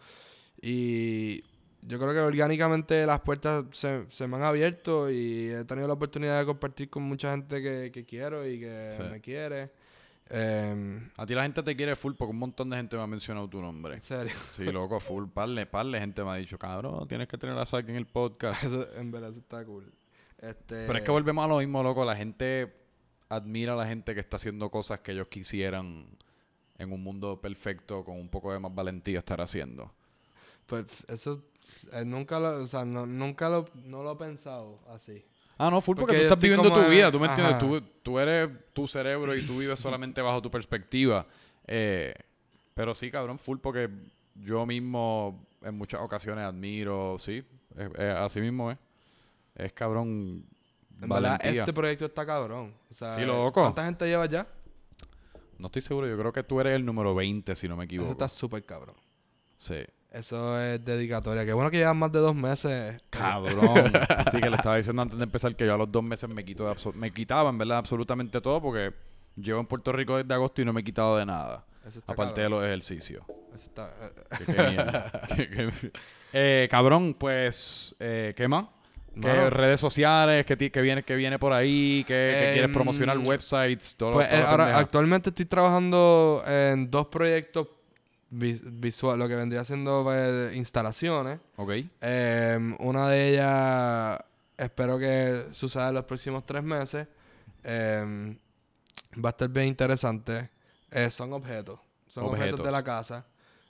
[0.62, 1.42] Y
[1.82, 5.92] yo creo que orgánicamente las puertas se, se me han abierto y he tenido la
[5.92, 9.02] oportunidad de compartir con mucha gente que, que quiero y que Sí.
[9.10, 9.70] me quiere.
[10.30, 13.06] Em, A ti la gente te quiere full porque un montón de gente me ha
[13.06, 13.96] mencionado tu nombre.
[13.96, 14.32] en serio.
[14.56, 15.26] Sí, loco, full.
[15.28, 16.00] Parle, parle.
[16.00, 18.62] Gente me ha dicho, cabrón, tienes que tener a Zack en el podcast.
[18.64, 19.92] Eso, en verdad, eso está cool.
[20.40, 22.04] Este, Pero es que volvemos a lo mismo, loco.
[22.04, 22.72] La gente
[23.28, 26.06] admira a la gente que está haciendo cosas que ellos quisieran
[26.78, 29.92] en un mundo perfecto con un poco de más valentía estar haciendo.
[30.66, 31.42] Pues eso
[31.92, 35.22] eh, nunca lo, o sea, no, nunca lo, no lo he pensado así.
[35.58, 37.80] Ah, no, full porque, Porque tú estás viviendo tu en- vida, tú me entiendes, tú,
[38.02, 41.26] tú eres tu cerebro y tú vives solamente bajo tu perspectiva.
[41.66, 42.14] Eh,
[42.72, 43.90] pero sí, cabrón, full porque
[44.36, 47.44] yo mismo en muchas ocasiones admiro, sí,
[47.76, 48.78] eh, así mismo es.
[49.64, 50.44] Es cabrón
[51.00, 51.62] En verdad, valentía.
[51.62, 52.74] este proyecto está cabrón.
[52.90, 53.60] O sea, Sí, loco.
[53.62, 54.46] ¿Cuánta gente lleva ya?
[55.58, 57.88] No estoy seguro, yo creo que tú eres el número 20, si no me Eso
[57.88, 58.12] equivoco.
[58.12, 58.96] está súper cabrón.
[59.58, 59.76] Sí.
[60.10, 61.44] Eso es dedicatoria.
[61.44, 63.00] Qué bueno que llevan más de dos meses.
[63.10, 63.92] Cabrón.
[64.26, 66.44] Así que le estaba diciendo antes de empezar que yo a los dos meses me
[66.44, 68.92] quito de me quitaba, en verdad, absolutamente todo porque
[69.36, 71.64] llevo en Puerto Rico desde agosto y no me he quitado de nada.
[71.86, 72.44] Eso está Aparte cabrón.
[72.44, 73.22] de los ejercicios.
[73.54, 73.94] Eso está,
[74.48, 75.12] eh, mierda.
[75.36, 75.92] Que- que-
[76.32, 78.66] Eh, cabrón, pues, eh, ¿qué más?
[79.20, 80.46] ¿Qué redes sociales?
[80.46, 82.04] ¿Qué, qué viene, qué viene por ahí?
[82.06, 83.18] ¿Qué, qué quieres Em, promocionar?
[83.18, 83.96] ¿Websites?
[83.96, 84.78] Todo, Pues toda eh, ahora pendeja.
[84.80, 87.68] actualmente estoy trabajando en dos proyectos
[88.30, 91.40] vis- visual, lo que vendría siendo pues, instalaciones.
[91.56, 91.72] Ok.
[92.00, 94.20] Em, una de ellas
[94.56, 97.06] espero que suceda en los próximos tres meses.
[97.64, 98.36] Em,
[99.22, 100.48] va a estar bien interesante.
[100.90, 101.78] Eh, son objetos.
[102.08, 102.44] Son objetos.
[102.60, 102.66] Objetos.
[102.66, 103.26] de la casa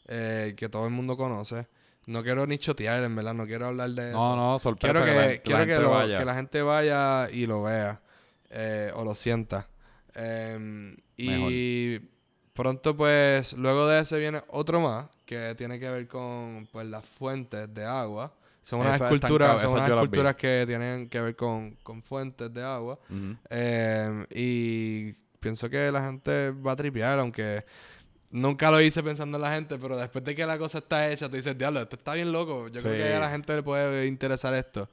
[0.06, 1.66] eh, que todo el mundo conoce.
[2.10, 3.34] No quiero ni chotear, en verdad.
[3.34, 4.18] No quiero hablar de eso.
[4.18, 6.18] No, no, sorpresa Quiero que, que, la, quiero que, gente lo- vaya.
[6.18, 8.00] que la gente vaya y lo vea.
[8.50, 9.68] eh, o lo sienta.
[10.14, 11.98] Em, y
[12.52, 17.04] pronto, pues, luego de ese viene otro más que tiene que ver con pues, las
[17.04, 18.34] fuentes de agua.
[18.62, 22.62] Son unas Esas esculturas, son unas esculturas que tienen que ver con, con fuentes de
[22.62, 22.98] agua.
[23.48, 27.64] Em, y pienso que la gente va a tripear, aunque
[28.30, 31.28] nunca lo hice pensando en la gente, pero después de que la cosa está hecha,
[31.28, 32.68] tú dices, diablo, esto está bien loco.
[32.68, 34.88] Yo creo que a la gente le puede interesar esto.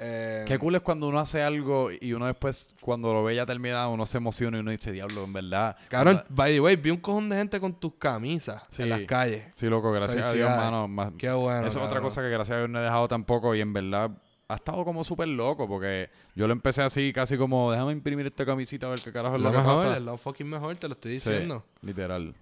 [0.00, 3.44] Em, Qué cool es cuando uno hace algo y uno después, cuando lo ve ya
[3.44, 5.76] terminado, uno se emociona y uno dice, diablo, en verdad.
[5.88, 8.82] Cabrón, by the way, vi un cojón de gente con tus camisas Sí.
[8.84, 9.42] en las calles.
[9.54, 10.86] Sí, loco, gracias a Dios, mano.
[10.86, 11.60] más- Qué bueno.
[11.66, 12.10] Eso es otra cabrón.
[12.10, 14.10] cosa que gracias a Dios no he dejado tampoco y en verdad
[14.46, 18.46] ha estado como súper loco porque yo lo empecé así casi como déjame imprimir esta
[18.46, 19.96] camisita a ver qué carajo es Lo lo, que mejor, pasa.
[19.98, 21.64] es lo fucking mejor, te lo estoy Sí, diciendo.
[21.82, 22.34] literal.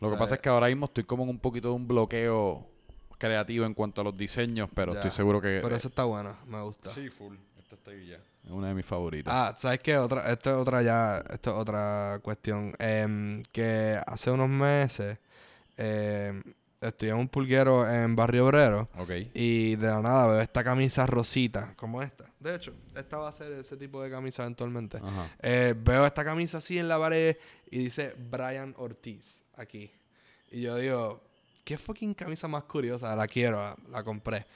[0.00, 1.86] Lo que sea, pasa es que ahora mismo estoy como en un poquito de un
[1.88, 2.66] bloqueo
[3.18, 5.00] creativo en cuanto a los diseños, pero Ya.
[5.00, 5.60] estoy seguro que...
[5.62, 6.90] Pero eso está bueno, me gusta.
[6.94, 7.34] Sí, full.
[7.58, 8.16] Esta está ahí ya.
[8.44, 9.32] Es una de mis favoritas.
[9.34, 9.96] Ah, ¿sabes qué?
[9.98, 12.74] Otra, esto es otra ya, esto es otra cuestión.
[12.78, 15.18] Em, que hace unos meses
[15.76, 16.42] em,
[16.80, 18.88] estoy en un pulguero en Barrio Obrero.
[18.96, 19.10] Ok.
[19.34, 22.24] Y de la nada veo esta camisa rosita, como esta.
[22.40, 24.98] De hecho, esta va a ser ese tipo de camisa eventualmente.
[24.98, 25.28] Ajá.
[25.40, 27.36] Eh, veo esta camisa así en la pared
[27.70, 29.90] y dice Brian Ortiz aquí.
[30.50, 31.22] Y yo digo,
[31.64, 34.46] qué fucking camisa más curiosa, la quiero, la, la compré.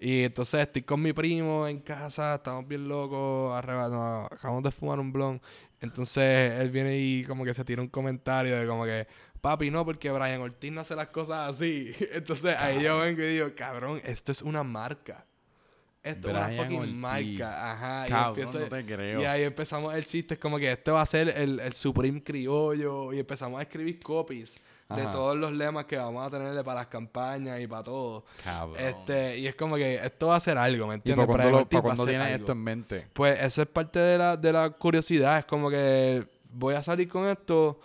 [0.00, 4.70] Y entonces estoy con mi primo en casa, estamos bien locos, arreba- no, acabamos de
[4.70, 5.40] fumar un blon.
[5.80, 9.06] Entonces él viene y como que se tira un comentario de como que,
[9.40, 11.92] papi, no, porque Brian Ortiz no hace las cosas así.
[12.12, 15.24] Entonces ahí yo vengo y digo, cabrón, esto es una marca.
[16.02, 16.94] Esto es una fucking Ortiz.
[16.96, 17.72] marca.
[17.72, 18.06] Ajá.
[18.06, 19.20] y Cabrón, empiezo- no te creo.
[19.20, 22.22] y ahí empezamos el chiste, es como que este va a ser el, el Supreme
[22.22, 23.12] Criollo.
[23.12, 26.86] Y empezamos a escribir copies de todos los lemas que vamos a tenerle para las
[26.88, 28.24] campañas y para todo.
[28.42, 28.76] Cabrón.
[28.84, 31.26] Este, y es como que esto va a ser algo, ¿me ¿Y entiendes?
[31.28, 32.36] para Ortiz para va a cuándo ser tienes algo.
[32.42, 33.06] esto en mente?
[33.12, 35.38] Pues eso es parte de la, de la curiosidad.
[35.38, 37.78] Es como que voy a salir con esto.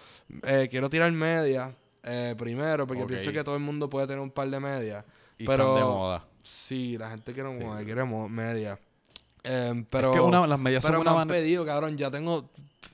[0.48, 4.32] eh, quiero tirar media eh, primero, porque pienso que todo el mundo puede tener un
[4.32, 5.04] par de medias.
[5.38, 6.26] Y pero están de moda.
[6.46, 7.86] Sí, la gente quiere, Sí.
[7.86, 8.80] quiere media.
[9.44, 11.40] Em, pero es que una- las medias pero son me una han manera...
[11.40, 11.98] pedido, cabrón.
[11.98, 12.50] Ya tengo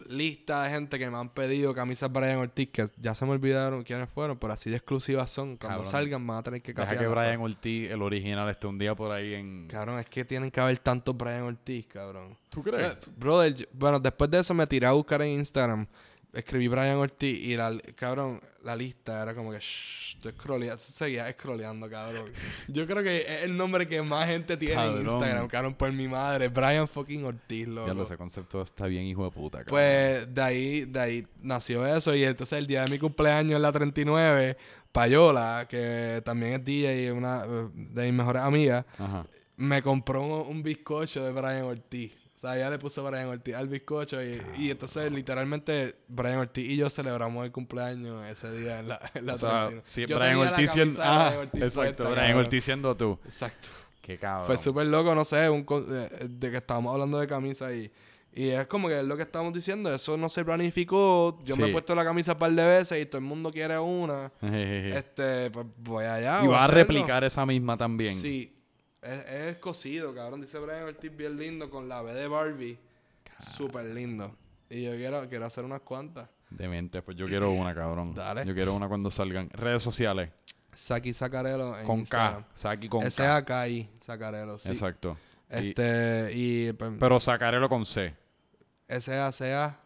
[0.08, 3.84] lista de gente que me han pedido camisas Brian Ortiz, que ya se me olvidaron
[3.84, 5.58] quiénes fueron, pero así de exclusivas son.
[5.58, 5.92] Cuando Cabrón.
[5.92, 7.04] salgan van a tener que Deja cambiar.
[7.06, 9.68] que Brian Ortiz, el original, esté un día por ahí en...
[9.68, 12.38] Cabrón, es que tienen que haber tantos Brian Ortiz, cabrón.
[12.50, 12.94] ¿Tú crees?
[12.94, 15.88] Eh, Brother, yo- bueno, después de eso me tiré a buscar en Instagram.
[16.34, 21.30] Escribí Brian Ortiz y la, cabrón, la lista era como que shh, estoy scrolleando, seguía
[21.34, 22.32] scrolleando, cabrón.
[22.70, 25.06] Yo creo que es el nombre que más gente tiene en.
[25.06, 27.88] Instagram, cabrón, por mi madre, Brian fucking Ortiz, loco.
[27.88, 29.72] Ya lo sé, concepto está bien hijo de puta, cabrón.
[29.72, 32.16] Pues de ahí, de ahí nació eso.
[32.16, 34.56] Y entonces el día de mi cumpleaños en la 39,
[34.94, 39.26] Payola, que también es DJ y una eh, de mis mejores amigas, Ajá.
[39.58, 42.21] me compró un, un bizcocho de Brian Ortiz.
[42.42, 46.68] O sea, ella le puso Brian Ortiz al bizcocho y, y entonces literalmente Brian Ortiz
[46.68, 49.82] y yo celebramos el cumpleaños ese día en la, en la O sea, 39.
[49.84, 51.00] sí, Yo Brian Ortiz siendo...
[51.04, 52.04] Ah, Brian Ortiz exacto.
[52.04, 52.38] puesta, Brian.
[52.38, 53.20] Ortiz siendo tú.
[53.26, 53.68] Exacto.
[54.02, 54.48] Qué cabrón.
[54.48, 57.92] Fue súper loco, no sé, un con- eh, de que estábamos hablando de camisa y,
[58.34, 61.68] y es como que es lo que estamos diciendo, eso no se planificó, yo me
[61.70, 65.52] he puesto la camisa un par de veces y todo el mundo quiere una, este,
[65.52, 66.44] pues voy allá.
[66.44, 66.80] y vas a hacerlo.
[66.80, 68.16] replicar esa misma también.
[68.18, 68.52] Sí,
[69.02, 72.78] es, es cosido, cabrón, dice Brian Ortiz bien lindo con la B de Barbie,
[73.42, 74.36] súper lindo.
[74.70, 76.30] Y yo quiero, quiero hacer unas cuantas.
[76.50, 78.14] Demente, pues yo quiero una, cabrón.
[78.14, 78.46] Dale.
[78.46, 79.50] Yo quiero una cuando salgan.
[79.52, 80.30] Redes sociales.
[80.74, 82.44] Saki Sacarelo en Con Instagram.
[82.44, 82.50] K.
[82.54, 83.08] Saki con K.
[83.08, 84.70] S-A-K-I, Sacarelo, sí.
[84.70, 85.18] Exacto.
[85.50, 88.14] Y- Este, y, pues, pero sacarelo con C.
[88.88, 89.78] S-A-C-A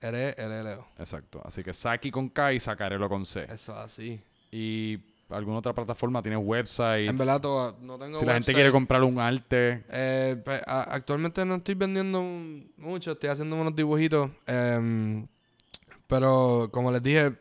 [0.00, 0.86] R-L-L-O.
[0.98, 1.40] Exacto.
[1.44, 3.46] Así que Saki con K y sacarelo con C.
[3.50, 4.20] Eso así.
[4.50, 4.98] Y
[5.30, 7.08] alguna otra plataforma, tienes website.
[7.08, 9.84] En verdad, todo- no tengo si la gente quiere comprar un arte.
[9.90, 12.22] Eh, pues, a- actualmente no estoy vendiendo
[12.76, 14.30] mucho, estoy haciendo unos dibujitos.
[14.46, 15.26] em,
[16.06, 17.34] pero como les dije,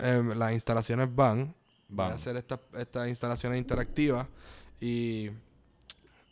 [0.00, 1.54] em, las instalaciones van.
[1.88, 2.16] Voy a Van.
[2.16, 4.26] hacer estas estas instalaciones interactivas
[4.80, 5.30] y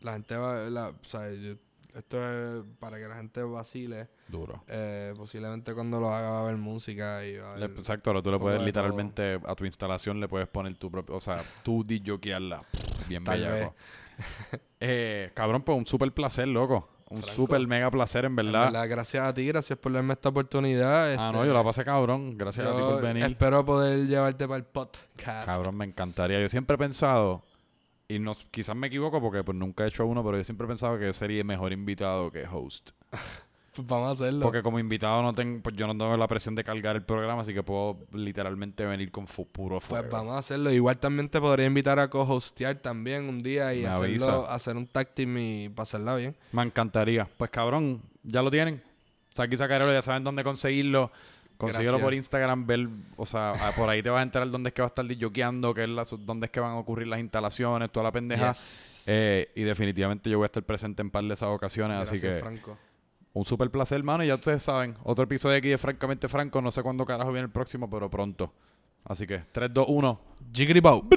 [0.01, 1.55] la gente va, la, o sea, yo-
[1.95, 2.19] esto
[2.61, 4.09] es para que la gente vacile.
[4.29, 4.63] Duro.
[4.69, 8.23] Eh, posiblemente cuando lo haga va a haber música y va a haber- exacto, ahora
[8.23, 11.43] tú le puedes de literalmente a tu instalación le puedes poner tu propio, o sea,
[11.63, 12.63] tú disjoquearla.
[13.09, 13.75] Bien Tal bellaco.
[14.81, 16.89] eh, cabrón, pues un súper placer, loco.
[17.11, 18.89] Un súper mega placer, en En verdad.
[18.89, 21.03] gracias a ti, gracias por darme esta oportunidad.
[21.05, 22.39] Ah, este, no, yo la pasé cabrón.
[22.39, 23.25] Gracias a ti por venir.
[23.25, 25.47] Espero poder llevarte para el podcast.
[25.47, 26.41] Cabrón, me encantaría.
[26.41, 27.43] Yo siempre he pensado,
[28.15, 30.69] y no, quizás me equivoco porque pues nunca he hecho uno, pero yo siempre he
[30.69, 32.91] pensado que sería mejor invitado que host.
[33.75, 34.43] Pues vamos a hacerlo.
[34.45, 37.41] Porque como invitado no tengo, pues yo no tengo la presión de cargar el programa,
[37.41, 40.03] así que puedo literalmente venir con fu- puro fuego.
[40.03, 40.71] Pues vamos a hacerlo.
[40.71, 44.55] Igual también te podría invitar a co-hostear también un día y Me hacerlo, avisa.
[44.55, 46.37] hacer un tag team y pasarla bien.
[46.53, 47.27] Me encantaría.
[47.39, 48.83] Pues cabrón, ya lo tienen.
[49.35, 51.11] Saki Sacarero, ya saben dónde conseguirlo.
[51.63, 52.05] Consíguelo Gracias.
[52.05, 54.87] por Instagram, ver, o sea, por ahí te vas a enterar dónde es que va
[54.87, 58.03] a estar disjoqueando, qué es la, dónde es que van a ocurrir las instalaciones, toda
[58.03, 58.49] la pendeja.
[58.51, 59.05] Yes.
[59.07, 62.39] Eh, y definitivamente yo voy a estar presente en par de esas ocasiones, así que
[62.41, 62.77] Franco.
[63.33, 64.25] un super placer, hermano.
[64.25, 66.61] Y ya ustedes saben, otro episodio aquí de Francamente Franco.
[66.61, 68.53] No sé cuándo carajo viene el próximo, pero pronto.
[69.05, 70.21] Así que 3, 2, 1.
[70.53, 71.09] Jiggly Bow.